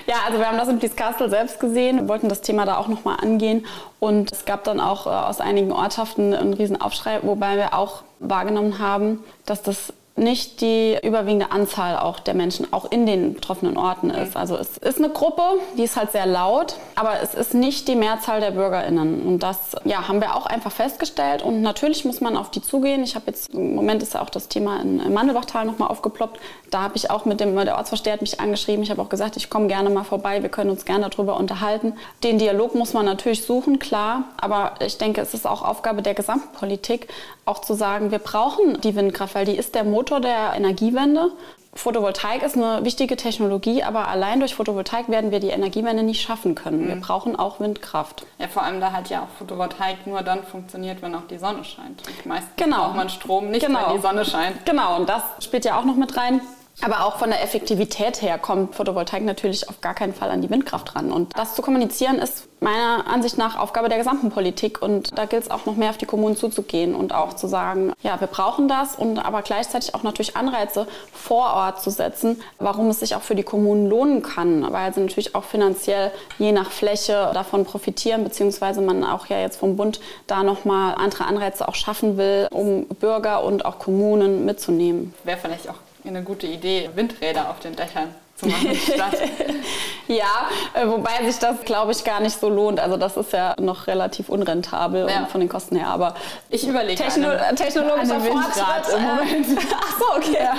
ja, 0.05 0.15
also 0.25 0.37
wir 0.37 0.47
haben 0.47 0.57
das 0.57 0.67
in 0.67 0.79
Blieskastel 0.79 1.29
selbst 1.29 1.59
gesehen, 1.59 1.97
wir 1.97 2.07
wollten 2.09 2.29
das 2.29 2.41
Thema 2.41 2.65
da 2.65 2.77
auch 2.77 2.87
nochmal 2.87 3.17
angehen 3.21 3.65
und 3.99 4.31
es 4.31 4.45
gab 4.45 4.63
dann 4.65 4.79
auch 4.79 5.07
äh, 5.07 5.09
aus 5.09 5.39
einigen 5.39 5.71
Ortschaften 5.71 6.33
einen 6.33 6.53
riesen 6.53 6.79
Aufschrei, 6.79 7.19
wobei 7.23 7.55
wir 7.57 7.73
auch 7.73 8.03
wahrgenommen 8.19 8.79
haben, 8.79 9.23
dass 9.45 9.61
das 9.63 9.93
nicht 10.19 10.61
die 10.61 10.97
überwiegende 11.01 11.51
Anzahl 11.51 11.97
auch 11.97 12.19
der 12.19 12.33
Menschen 12.33 12.71
auch 12.71 12.91
in 12.91 13.05
den 13.05 13.33
betroffenen 13.33 13.77
Orten 13.77 14.09
ist. 14.09 14.35
Also 14.35 14.57
es 14.57 14.77
ist 14.77 14.97
eine 14.97 15.09
Gruppe, 15.09 15.41
die 15.77 15.83
ist 15.83 15.95
halt 15.95 16.11
sehr 16.11 16.25
laut, 16.25 16.75
aber 16.95 17.21
es 17.21 17.33
ist 17.33 17.53
nicht 17.53 17.87
die 17.87 17.95
Mehrzahl 17.95 18.41
der 18.41 18.51
BürgerInnen. 18.51 19.21
Und 19.21 19.39
das 19.39 19.57
ja, 19.85 20.07
haben 20.07 20.21
wir 20.21 20.35
auch 20.35 20.45
einfach 20.45 20.71
festgestellt. 20.71 21.41
Und 21.41 21.61
natürlich 21.61 22.05
muss 22.05 22.21
man 22.21 22.37
auf 22.37 22.51
die 22.51 22.61
zugehen. 22.61 23.03
Ich 23.03 23.15
habe 23.15 23.25
jetzt, 23.27 23.53
im 23.53 23.75
Moment 23.75 24.03
ist 24.03 24.13
ja 24.13 24.21
auch 24.21 24.29
das 24.29 24.47
Thema 24.49 24.81
in 24.81 25.13
Mandelbachtal 25.13 25.65
nochmal 25.65 25.89
aufgeploppt. 25.89 26.39
Da 26.69 26.81
habe 26.81 26.97
ich 26.97 27.09
auch 27.09 27.25
mit 27.25 27.39
dem, 27.39 27.55
der 27.55 27.77
Ortsvorsteher 27.77 28.13
hat 28.13 28.21
mich 28.21 28.39
angeschrieben. 28.39 28.83
Ich 28.83 28.91
habe 28.91 29.01
auch 29.01 29.09
gesagt, 29.09 29.37
ich 29.37 29.49
komme 29.49 29.67
gerne 29.67 29.89
mal 29.89 30.03
vorbei. 30.03 30.41
Wir 30.41 30.49
können 30.49 30.69
uns 30.69 30.85
gerne 30.85 31.09
darüber 31.09 31.37
unterhalten. 31.37 31.93
Den 32.23 32.37
Dialog 32.37 32.75
muss 32.75 32.93
man 32.93 33.05
natürlich 33.05 33.45
suchen, 33.45 33.79
klar. 33.79 34.25
Aber 34.37 34.73
ich 34.85 34.97
denke, 34.97 35.21
es 35.21 35.33
ist 35.33 35.47
auch 35.47 35.61
Aufgabe 35.61 36.01
der 36.01 36.13
Gesamtpolitik, 36.13 37.07
auch 37.49 37.59
zu 37.59 37.73
sagen, 37.73 38.11
wir 38.11 38.19
brauchen 38.19 38.79
die 38.81 38.95
Windkraft, 38.95 39.35
weil 39.35 39.45
die 39.45 39.57
ist 39.57 39.75
der 39.75 39.83
Motor 39.83 40.21
der 40.21 40.53
Energiewende. 40.55 41.31
Photovoltaik 41.73 42.41
ist 42.41 42.57
eine 42.57 42.83
wichtige 42.83 43.15
Technologie, 43.15 43.83
aber 43.83 44.07
allein 44.07 44.39
durch 44.39 44.55
Photovoltaik 44.55 45.07
werden 45.07 45.31
wir 45.31 45.39
die 45.39 45.49
Energiewende 45.49 46.03
nicht 46.03 46.21
schaffen 46.21 46.55
können. 46.55 46.87
Wir 46.87 46.95
mhm. 46.95 47.01
brauchen 47.01 47.35
auch 47.35 47.59
Windkraft. 47.59 48.25
Ja, 48.39 48.47
vor 48.47 48.63
allem 48.63 48.81
da 48.81 48.91
halt 48.91 49.09
ja 49.09 49.21
auch 49.21 49.37
Photovoltaik 49.37 50.07
nur 50.07 50.21
dann 50.21 50.43
funktioniert, 50.43 51.01
wenn 51.01 51.13
auch 51.15 51.27
die 51.29 51.37
Sonne 51.37 51.63
scheint. 51.63 52.01
meistens 52.25 52.51
genau. 52.55 52.85
braucht 52.85 52.95
man 52.95 53.09
Strom 53.09 53.51
nicht, 53.51 53.65
genau. 53.65 53.87
wenn 53.87 53.95
die 53.95 54.01
Sonne 54.01 54.25
scheint. 54.25 54.65
Genau, 54.65 54.97
und 54.97 55.07
das 55.07 55.21
spielt 55.39 55.63
ja 55.63 55.77
auch 55.79 55.85
noch 55.85 55.95
mit 55.95 56.17
rein. 56.17 56.41
Aber 56.81 57.05
auch 57.05 57.17
von 57.17 57.29
der 57.29 57.43
Effektivität 57.43 58.21
her 58.21 58.37
kommt 58.37 58.75
Photovoltaik 58.75 59.23
natürlich 59.23 59.67
auf 59.67 59.81
gar 59.81 59.93
keinen 59.93 60.13
Fall 60.13 60.31
an 60.31 60.41
die 60.41 60.49
Windkraft 60.49 60.95
ran. 60.95 61.11
Und 61.11 61.37
das 61.37 61.55
zu 61.55 61.61
kommunizieren 61.61 62.19
ist 62.19 62.47
meiner 62.61 63.07
Ansicht 63.07 63.37
nach 63.37 63.57
Aufgabe 63.57 63.89
der 63.89 63.97
gesamten 63.97 64.29
Politik. 64.29 64.81
Und 64.81 65.17
da 65.17 65.25
gilt 65.25 65.43
es 65.43 65.51
auch 65.51 65.65
noch 65.65 65.75
mehr 65.75 65.89
auf 65.89 65.97
die 65.97 66.05
Kommunen 66.05 66.35
zuzugehen 66.35 66.95
und 66.95 67.13
auch 67.13 67.33
zu 67.33 67.47
sagen, 67.47 67.93
ja, 68.01 68.19
wir 68.19 68.27
brauchen 68.27 68.67
das 68.67 68.95
und 68.95 69.19
aber 69.19 69.41
gleichzeitig 69.41 69.95
auch 69.95 70.03
natürlich 70.03 70.35
Anreize 70.35 70.87
vor 71.13 71.53
Ort 71.53 71.81
zu 71.81 71.89
setzen, 71.89 72.41
warum 72.59 72.89
es 72.89 72.99
sich 72.99 73.15
auch 73.15 73.21
für 73.21 73.35
die 73.35 73.43
Kommunen 73.43 73.89
lohnen 73.89 74.21
kann, 74.21 74.71
weil 74.71 74.93
sie 74.93 75.01
natürlich 75.01 75.35
auch 75.35 75.43
finanziell 75.43 76.11
je 76.37 76.51
nach 76.51 76.71
Fläche 76.71 77.31
davon 77.33 77.65
profitieren, 77.65 78.23
beziehungsweise 78.23 78.81
man 78.81 79.03
auch 79.03 79.27
ja 79.27 79.39
jetzt 79.39 79.57
vom 79.57 79.75
Bund 79.75 79.99
da 80.27 80.43
nochmal 80.43 80.95
andere 80.95 81.25
Anreize 81.25 81.67
auch 81.67 81.75
schaffen 81.75 82.17
will, 82.17 82.47
um 82.51 82.85
Bürger 82.87 83.43
und 83.43 83.65
auch 83.65 83.79
Kommunen 83.79 84.45
mitzunehmen. 84.45 85.13
Wäre 85.23 85.37
vielleicht 85.37 85.69
auch 85.69 85.75
eine 86.05 86.23
gute 86.23 86.47
Idee, 86.47 86.89
Windräder 86.95 87.49
auf 87.49 87.59
den 87.59 87.75
Dächern 87.75 88.13
zu 88.39 88.47
machen 88.47 88.75
statt. 88.75 89.17
ja, 90.07 90.49
äh, 90.73 90.87
wobei 90.87 91.23
sich 91.25 91.37
das, 91.39 91.61
glaube 91.65 91.91
ich, 91.91 92.03
gar 92.03 92.19
nicht 92.19 92.39
so 92.39 92.49
lohnt. 92.49 92.79
Also 92.79 92.97
das 92.97 93.17
ist 93.17 93.33
ja 93.33 93.55
noch 93.59 93.87
relativ 93.87 94.29
unrentabel 94.29 95.07
ja. 95.09 95.25
von 95.25 95.41
den 95.41 95.49
Kosten 95.49 95.75
her. 95.75 95.87
Aber 95.87 96.15
ich 96.49 96.67
überlege 96.67 97.01
Techno 97.01 97.29
eine, 97.29 97.55
technologischer 97.55 98.15
eine 98.15 98.23
Fortschritt 98.23 98.95
im 98.95 99.01
Moment. 99.03 99.59
Ach 99.79 99.99
so, 99.99 100.17
okay. 100.17 100.37
Ja. 100.39 100.53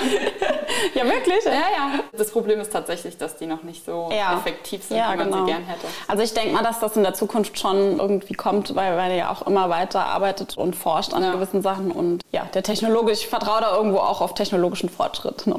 ja. 1.03 1.05
wirklich? 1.05 1.43
Ja, 1.45 1.51
ja. 1.51 1.99
Das 2.17 2.31
Problem 2.31 2.59
ist 2.59 2.71
tatsächlich, 2.71 3.17
dass 3.17 3.37
die 3.37 3.45
noch 3.45 3.63
nicht 3.63 3.83
so 3.85 4.09
ja. 4.11 4.37
effektiv 4.37 4.83
sind, 4.83 4.97
wie 4.97 5.01
man 5.01 5.17
genau. 5.17 5.45
sie 5.45 5.51
gern 5.51 5.63
hätte. 5.63 5.87
Also 6.07 6.23
ich 6.23 6.33
denke 6.33 6.53
mal, 6.53 6.63
dass 6.63 6.79
das 6.79 6.95
in 6.95 7.03
der 7.03 7.13
Zukunft 7.13 7.59
schon 7.59 7.99
irgendwie 7.99 8.33
kommt, 8.33 8.75
weil, 8.75 8.97
weil 8.97 9.11
er 9.11 9.17
ja 9.17 9.31
auch 9.31 9.47
immer 9.47 9.69
weiter 9.69 10.05
arbeitet 10.05 10.57
und 10.57 10.75
forscht 10.75 11.13
an 11.13 11.31
gewissen 11.31 11.61
Sachen. 11.61 11.91
Und 11.91 12.21
ja, 12.31 12.45
der 12.53 12.63
technologisch, 12.63 13.21
ich 13.21 13.27
vertraue 13.27 13.61
da 13.61 13.75
irgendwo 13.75 13.99
auch 13.99 14.21
auf 14.21 14.33
technologischen 14.33 14.89
Fortschritt. 14.89 15.43
Genau. 15.45 15.57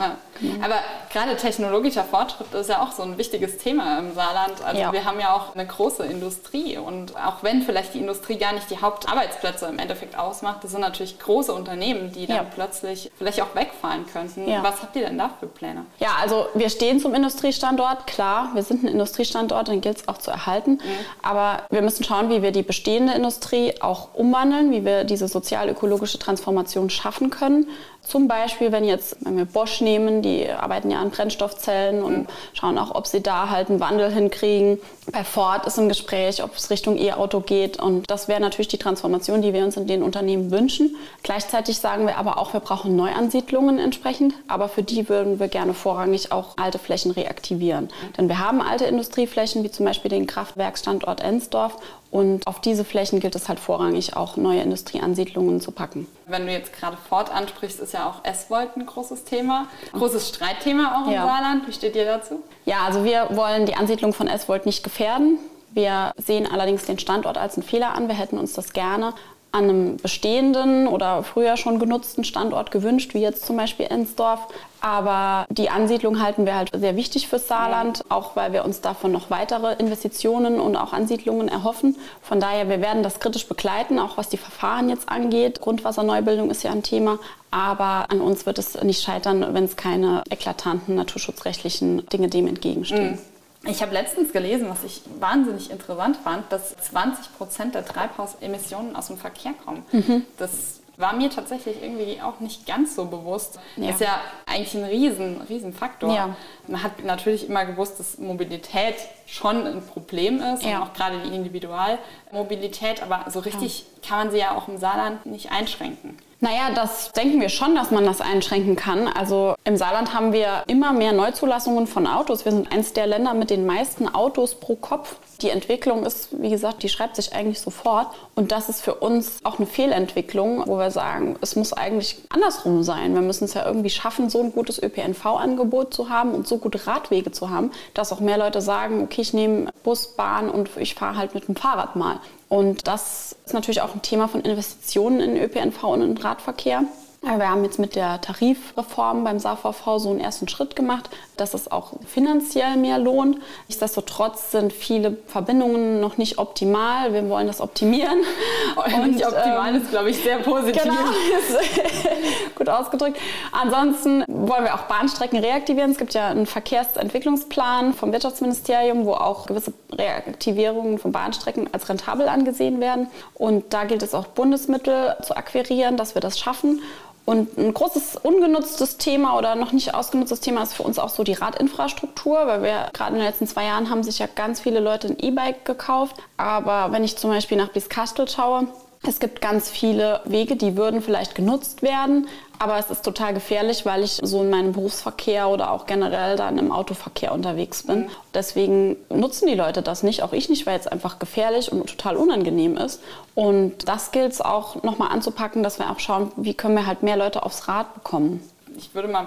Aber 0.62 0.76
gerade 1.12 1.36
technologischer 1.36 2.04
Fortschritt 2.12 2.52
ist 2.52 2.68
ja 2.68 2.82
auch 2.82 2.92
so 2.92 3.02
ein 3.02 3.16
wichtiges 3.16 3.56
Thema 3.56 3.98
im 3.98 4.14
Saarland. 4.14 4.62
Also 4.62 4.78
ja. 4.78 4.92
wir 4.92 5.06
haben 5.06 5.18
ja 5.18 5.34
auch 5.34 5.54
eine 5.54 5.66
große 5.66 6.04
Industrie 6.04 6.76
und 6.76 7.16
auch 7.16 7.42
wenn 7.42 7.62
vielleicht 7.62 7.94
die 7.94 8.00
Industrie 8.00 8.36
gar 8.36 8.52
nicht 8.52 8.70
die 8.70 8.76
Hauptarbeitsplätze 8.76 9.64
im 9.64 9.78
Endeffekt 9.78 10.18
ausmacht, 10.18 10.62
das 10.62 10.72
sind 10.72 10.82
natürlich 10.82 11.18
große 11.18 11.50
Unternehmen, 11.54 12.12
die 12.12 12.26
dann 12.26 12.36
ja. 12.36 12.42
plötzlich 12.42 13.10
vielleicht 13.16 13.40
auch 13.40 13.54
wegfallen 13.54 14.04
könnten. 14.12 14.46
Ja. 14.46 14.62
Was 14.62 14.82
habt 14.82 14.94
ihr 14.94 15.06
denn 15.06 15.16
da 15.16 15.30
für 15.40 15.46
Pläne? 15.46 15.86
Ja, 16.00 16.10
also 16.20 16.48
wir 16.52 16.68
stehen 16.68 17.00
zum 17.00 17.14
Industriestandort, 17.14 18.06
klar, 18.06 18.50
wir 18.52 18.62
sind 18.62 18.84
ein 18.84 18.88
Industriestandort, 18.88 19.68
den 19.68 19.80
gilt 19.80 19.96
es 19.96 20.08
auch 20.08 20.18
zu 20.18 20.30
erhalten. 20.30 20.72
Mhm. 20.72 20.80
Aber 21.22 21.62
wir 21.70 21.80
müssen 21.80 22.04
schauen, 22.04 22.28
wie 22.28 22.42
wir 22.42 22.52
die 22.52 22.62
bestehende 22.62 23.14
Industrie 23.14 23.80
auch 23.80 24.12
umwandeln, 24.12 24.70
wie 24.70 24.84
wir 24.84 25.04
diese 25.04 25.28
sozial-ökologische 25.28 26.18
Transformation 26.18 26.90
schaffen 26.90 27.30
können. 27.30 27.68
Zum 28.04 28.26
Beispiel, 28.26 28.72
wenn 28.72 28.84
jetzt, 28.84 29.16
wenn 29.20 29.36
wir 29.36 29.44
Bosch 29.44 29.80
nehmen, 29.80 30.22
die 30.22 30.50
arbeiten 30.50 30.90
ja 30.90 31.00
an 31.00 31.10
Brennstoffzellen 31.10 32.02
und 32.02 32.26
schauen 32.52 32.76
auch, 32.76 32.94
ob 32.94 33.06
sie 33.06 33.22
da 33.22 33.48
halt 33.48 33.70
einen 33.70 33.78
Wandel 33.78 34.12
hinkriegen. 34.12 34.78
Bei 35.12 35.22
Ford 35.22 35.66
ist 35.66 35.78
im 35.78 35.88
Gespräch, 35.88 36.42
ob 36.42 36.56
es 36.56 36.68
Richtung 36.68 36.98
E-Auto 36.98 37.40
geht. 37.40 37.80
Und 37.80 38.10
das 38.10 38.26
wäre 38.26 38.40
natürlich 38.40 38.68
die 38.68 38.76
Transformation, 38.76 39.40
die 39.40 39.52
wir 39.52 39.64
uns 39.64 39.76
in 39.76 39.86
den 39.86 40.02
Unternehmen 40.02 40.50
wünschen. 40.50 40.96
Gleichzeitig 41.22 41.78
sagen 41.78 42.06
wir 42.06 42.18
aber 42.18 42.38
auch, 42.38 42.52
wir 42.52 42.60
brauchen 42.60 42.96
Neuansiedlungen 42.96 43.78
entsprechend. 43.78 44.34
Aber 44.48 44.68
für 44.68 44.82
die 44.82 45.08
würden 45.08 45.38
wir 45.38 45.48
gerne 45.48 45.72
vorrangig 45.72 46.32
auch 46.32 46.56
alte 46.56 46.80
Flächen 46.80 47.12
reaktivieren. 47.12 47.88
Denn 48.18 48.28
wir 48.28 48.40
haben 48.40 48.60
alte 48.60 48.84
Industrieflächen, 48.84 49.62
wie 49.62 49.70
zum 49.70 49.86
Beispiel 49.86 50.10
den 50.10 50.26
Kraftwerksstandort 50.26 51.22
Ensdorf. 51.22 51.78
Und 52.12 52.46
auf 52.46 52.60
diese 52.60 52.84
Flächen 52.84 53.20
gilt 53.20 53.34
es 53.36 53.48
halt 53.48 53.58
vorrangig 53.58 54.16
auch 54.16 54.36
neue 54.36 54.60
Industrieansiedlungen 54.60 55.62
zu 55.62 55.72
packen. 55.72 56.06
Wenn 56.26 56.44
du 56.44 56.52
jetzt 56.52 56.74
gerade 56.74 56.98
Ford 57.08 57.32
ansprichst, 57.32 57.80
ist 57.80 57.94
ja 57.94 58.06
auch 58.06 58.22
S-Volt 58.22 58.76
ein 58.76 58.84
großes 58.84 59.24
Thema, 59.24 59.66
großes 59.94 60.28
Streitthema 60.28 61.00
auch 61.00 61.06
im 61.06 61.14
ja. 61.14 61.24
Saarland. 61.24 61.66
Wie 61.66 61.72
steht 61.72 61.96
ihr 61.96 62.04
dazu? 62.04 62.42
Ja, 62.66 62.84
also 62.86 63.02
wir 63.04 63.28
wollen 63.30 63.64
die 63.64 63.76
Ansiedlung 63.76 64.12
von 64.12 64.28
S-Volt 64.28 64.66
nicht 64.66 64.84
gefährden. 64.84 65.38
Wir 65.70 66.12
sehen 66.18 66.46
allerdings 66.46 66.84
den 66.84 66.98
Standort 66.98 67.38
als 67.38 67.56
einen 67.56 67.62
Fehler 67.62 67.94
an. 67.94 68.08
Wir 68.08 68.14
hätten 68.14 68.36
uns 68.36 68.52
das 68.52 68.74
gerne 68.74 69.14
an 69.52 69.64
einem 69.64 69.96
bestehenden 69.98 70.86
oder 70.86 71.22
früher 71.22 71.56
schon 71.56 71.78
genutzten 71.78 72.24
Standort 72.24 72.70
gewünscht, 72.70 73.14
wie 73.14 73.20
jetzt 73.20 73.44
zum 73.46 73.56
Beispiel 73.56 73.86
Ensdorf. 73.86 74.40
Aber 74.80 75.46
die 75.48 75.70
Ansiedlung 75.70 76.20
halten 76.20 76.44
wir 76.44 76.56
halt 76.56 76.70
sehr 76.74 76.96
wichtig 76.96 77.28
fürs 77.28 77.46
Saarland, 77.46 78.02
auch 78.08 78.34
weil 78.34 78.52
wir 78.52 78.64
uns 78.64 78.80
davon 78.80 79.12
noch 79.12 79.30
weitere 79.30 79.74
Investitionen 79.74 80.58
und 80.58 80.74
auch 80.74 80.92
Ansiedlungen 80.92 81.48
erhoffen. 81.48 81.96
Von 82.20 82.40
daher, 82.40 82.68
wir 82.68 82.80
werden 82.80 83.02
das 83.02 83.20
kritisch 83.20 83.46
begleiten, 83.46 83.98
auch 84.00 84.16
was 84.16 84.28
die 84.28 84.38
Verfahren 84.38 84.88
jetzt 84.88 85.08
angeht. 85.08 85.60
Grundwasserneubildung 85.60 86.50
ist 86.50 86.64
ja 86.64 86.72
ein 86.72 86.82
Thema. 86.82 87.18
Aber 87.50 88.10
an 88.10 88.20
uns 88.20 88.46
wird 88.46 88.58
es 88.58 88.82
nicht 88.82 89.04
scheitern, 89.04 89.46
wenn 89.52 89.64
es 89.64 89.76
keine 89.76 90.24
eklatanten 90.30 90.94
naturschutzrechtlichen 90.94 92.06
Dinge 92.06 92.28
dem 92.28 92.48
entgegenstehen. 92.48 93.12
Mhm. 93.12 93.18
Ich 93.64 93.80
habe 93.82 93.92
letztens 93.92 94.32
gelesen, 94.32 94.68
was 94.68 94.82
ich 94.84 95.02
wahnsinnig 95.20 95.70
interessant 95.70 96.16
fand, 96.16 96.50
dass 96.50 96.76
20 96.76 97.36
Prozent 97.36 97.74
der 97.74 97.84
Treibhausemissionen 97.84 98.96
aus 98.96 99.06
dem 99.06 99.18
Verkehr 99.18 99.52
kommen. 99.64 99.84
Mhm. 99.92 100.24
Das 100.36 100.80
war 100.96 101.14
mir 101.14 101.30
tatsächlich 101.30 101.82
irgendwie 101.82 102.20
auch 102.20 102.40
nicht 102.40 102.66
ganz 102.66 102.94
so 102.94 103.06
bewusst. 103.06 103.58
Ja. 103.76 103.90
Ist 103.90 104.00
ja 104.00 104.20
eigentlich 104.46 104.74
ein 104.74 104.84
riesen, 104.84 105.40
riesen 105.48 105.72
Faktor. 105.72 106.14
Ja. 106.14 106.36
Man 106.66 106.82
hat 106.82 107.04
natürlich 107.04 107.48
immer 107.48 107.64
gewusst, 107.64 107.98
dass 107.98 108.18
Mobilität 108.18 108.96
schon 109.32 109.66
ein 109.66 109.82
Problem 109.82 110.42
ist 110.42 110.62
ja. 110.62 110.76
und 110.76 110.82
auch 110.82 110.92
gerade 110.92 111.18
die 111.20 111.34
Individualmobilität, 111.34 113.02
aber 113.02 113.30
so 113.30 113.40
richtig 113.40 113.86
kann 114.06 114.18
man 114.18 114.30
sie 114.30 114.38
ja 114.38 114.54
auch 114.54 114.68
im 114.68 114.76
Saarland 114.76 115.24
nicht 115.24 115.50
einschränken. 115.50 116.18
Naja, 116.42 116.70
das 116.74 117.12
denken 117.12 117.40
wir 117.40 117.48
schon, 117.48 117.76
dass 117.76 117.92
man 117.92 118.04
das 118.04 118.20
einschränken 118.20 118.74
kann. 118.74 119.06
Also 119.06 119.54
im 119.62 119.76
Saarland 119.76 120.12
haben 120.12 120.32
wir 120.32 120.64
immer 120.66 120.92
mehr 120.92 121.12
Neuzulassungen 121.12 121.86
von 121.86 122.04
Autos. 122.08 122.44
Wir 122.44 122.50
sind 122.50 122.72
eines 122.72 122.92
der 122.92 123.06
Länder 123.06 123.32
mit 123.32 123.48
den 123.48 123.64
meisten 123.64 124.12
Autos 124.12 124.56
pro 124.56 124.74
Kopf. 124.74 125.14
Die 125.40 125.50
Entwicklung 125.50 126.04
ist, 126.04 126.30
wie 126.42 126.50
gesagt, 126.50 126.82
die 126.82 126.88
schreibt 126.88 127.14
sich 127.14 127.32
eigentlich 127.32 127.60
sofort. 127.60 128.08
Und 128.34 128.50
das 128.50 128.68
ist 128.68 128.80
für 128.80 128.96
uns 128.96 129.38
auch 129.44 129.58
eine 129.58 129.68
Fehlentwicklung, 129.68 130.64
wo 130.66 130.78
wir 130.78 130.90
sagen, 130.90 131.36
es 131.42 131.54
muss 131.54 131.72
eigentlich 131.72 132.18
andersrum 132.28 132.82
sein. 132.82 133.14
Wir 133.14 133.22
müssen 133.22 133.44
es 133.44 133.54
ja 133.54 133.64
irgendwie 133.64 133.90
schaffen, 133.90 134.28
so 134.28 134.40
ein 134.40 134.52
gutes 134.52 134.82
ÖPNV-Angebot 134.82 135.94
zu 135.94 136.08
haben 136.08 136.34
und 136.34 136.48
so 136.48 136.58
gute 136.58 136.84
Radwege 136.88 137.30
zu 137.30 137.50
haben, 137.50 137.70
dass 137.94 138.12
auch 138.12 138.18
mehr 138.18 138.38
Leute 138.38 138.60
sagen, 138.60 139.04
okay, 139.04 139.21
ich 139.22 139.32
nehme 139.32 139.72
Bus, 139.82 140.08
Bahn 140.08 140.50
und 140.50 140.68
ich 140.76 140.94
fahre 140.94 141.16
halt 141.16 141.34
mit 141.34 141.48
dem 141.48 141.56
Fahrrad 141.56 141.96
mal. 141.96 142.20
Und 142.48 142.86
das 142.86 143.36
ist 143.46 143.54
natürlich 143.54 143.80
auch 143.80 143.94
ein 143.94 144.02
Thema 144.02 144.28
von 144.28 144.42
Investitionen 144.42 145.20
in 145.20 145.36
ÖPNV 145.36 145.82
und 145.84 146.02
in 146.02 146.18
Radverkehr. 146.18 146.84
Wir 147.24 147.48
haben 147.48 147.62
jetzt 147.62 147.78
mit 147.78 147.94
der 147.94 148.20
Tarifreform 148.20 149.22
beim 149.22 149.38
SAVV 149.38 149.98
so 149.98 150.10
einen 150.10 150.18
ersten 150.18 150.48
Schritt 150.48 150.74
gemacht, 150.74 151.08
dass 151.36 151.54
es 151.54 151.70
auch 151.70 151.92
finanziell 152.04 152.76
mehr 152.76 152.98
lohnt. 152.98 153.38
Nichtsdestotrotz 153.68 154.50
sind 154.50 154.72
viele 154.72 155.16
Verbindungen 155.28 156.00
noch 156.00 156.16
nicht 156.16 156.38
optimal. 156.38 157.12
Wir 157.12 157.28
wollen 157.28 157.46
das 157.46 157.60
optimieren. 157.60 158.18
Und, 158.76 159.12
nicht 159.12 159.24
optimal 159.24 159.72
ähm, 159.72 159.80
ist, 159.80 159.90
glaube 159.90 160.10
ich, 160.10 160.20
sehr 160.20 160.38
positiv. 160.38 160.82
Genau, 160.82 160.94
gut 162.56 162.68
ausgedrückt. 162.68 163.18
Ansonsten 163.52 164.24
wollen 164.26 164.64
wir 164.64 164.74
auch 164.74 164.88
Bahnstrecken 164.88 165.38
reaktivieren. 165.38 165.92
Es 165.92 165.98
gibt 165.98 166.14
ja 166.14 166.28
einen 166.28 166.46
Verkehrsentwicklungsplan 166.46 167.94
vom 167.94 168.10
Wirtschaftsministerium, 168.10 169.06
wo 169.06 169.12
auch 169.12 169.46
gewisse 169.46 169.72
Reaktivierungen 169.92 170.98
von 170.98 171.12
Bahnstrecken 171.12 171.72
als 171.72 171.88
rentabel 171.88 172.28
angesehen 172.28 172.80
werden. 172.80 173.06
Und 173.34 173.72
da 173.72 173.84
gilt 173.84 174.02
es 174.02 174.12
auch 174.12 174.26
Bundesmittel 174.26 175.14
zu 175.22 175.36
akquirieren, 175.36 175.96
dass 175.96 176.16
wir 176.16 176.20
das 176.20 176.40
schaffen. 176.40 176.80
Und 177.24 177.56
ein 177.56 177.72
großes 177.72 178.16
ungenutztes 178.16 178.98
Thema 178.98 179.38
oder 179.38 179.54
noch 179.54 179.72
nicht 179.72 179.94
ausgenutztes 179.94 180.40
Thema 180.40 180.64
ist 180.64 180.74
für 180.74 180.82
uns 180.82 180.98
auch 180.98 181.08
so 181.08 181.22
die 181.22 181.34
Radinfrastruktur, 181.34 182.46
weil 182.46 182.62
wir 182.62 182.88
gerade 182.92 183.12
in 183.12 183.18
den 183.18 183.26
letzten 183.26 183.46
zwei 183.46 183.64
Jahren 183.64 183.90
haben 183.90 184.02
sich 184.02 184.18
ja 184.18 184.26
ganz 184.26 184.60
viele 184.60 184.80
Leute 184.80 185.08
ein 185.08 185.18
E-Bike 185.18 185.64
gekauft. 185.64 186.16
Aber 186.36 186.90
wenn 186.90 187.04
ich 187.04 187.16
zum 187.16 187.30
Beispiel 187.30 187.56
nach 187.56 187.68
Blieskastel 187.68 188.28
schaue, 188.28 188.66
es 189.04 189.18
gibt 189.18 189.40
ganz 189.40 189.68
viele 189.68 190.20
Wege, 190.24 190.54
die 190.54 190.76
würden 190.76 191.02
vielleicht 191.02 191.34
genutzt 191.34 191.82
werden, 191.82 192.28
aber 192.58 192.78
es 192.78 192.88
ist 192.90 193.04
total 193.04 193.34
gefährlich, 193.34 193.84
weil 193.84 194.04
ich 194.04 194.20
so 194.22 194.42
in 194.42 194.50
meinem 194.50 194.72
Berufsverkehr 194.72 195.48
oder 195.48 195.72
auch 195.72 195.86
generell 195.86 196.36
dann 196.36 196.56
im 196.58 196.70
Autoverkehr 196.70 197.32
unterwegs 197.32 197.82
bin. 197.82 198.02
Mhm. 198.02 198.10
Deswegen 198.32 198.96
nutzen 199.08 199.48
die 199.48 199.54
Leute 199.54 199.82
das 199.82 200.04
nicht, 200.04 200.22
auch 200.22 200.32
ich 200.32 200.48
nicht, 200.48 200.66
weil 200.66 200.78
es 200.78 200.86
einfach 200.86 201.18
gefährlich 201.18 201.72
und 201.72 201.84
total 201.88 202.16
unangenehm 202.16 202.76
ist. 202.76 203.02
Und 203.34 203.88
das 203.88 204.12
gilt 204.12 204.32
es 204.32 204.40
auch 204.40 204.84
nochmal 204.84 205.10
anzupacken, 205.10 205.64
dass 205.64 205.80
wir 205.80 205.90
auch 205.90 205.98
schauen, 205.98 206.30
wie 206.36 206.54
können 206.54 206.76
wir 206.76 206.86
halt 206.86 207.02
mehr 207.02 207.16
Leute 207.16 207.42
aufs 207.42 207.66
Rad 207.66 207.94
bekommen. 207.94 208.48
Ich 208.76 208.94
würde 208.94 209.08
mal 209.08 209.26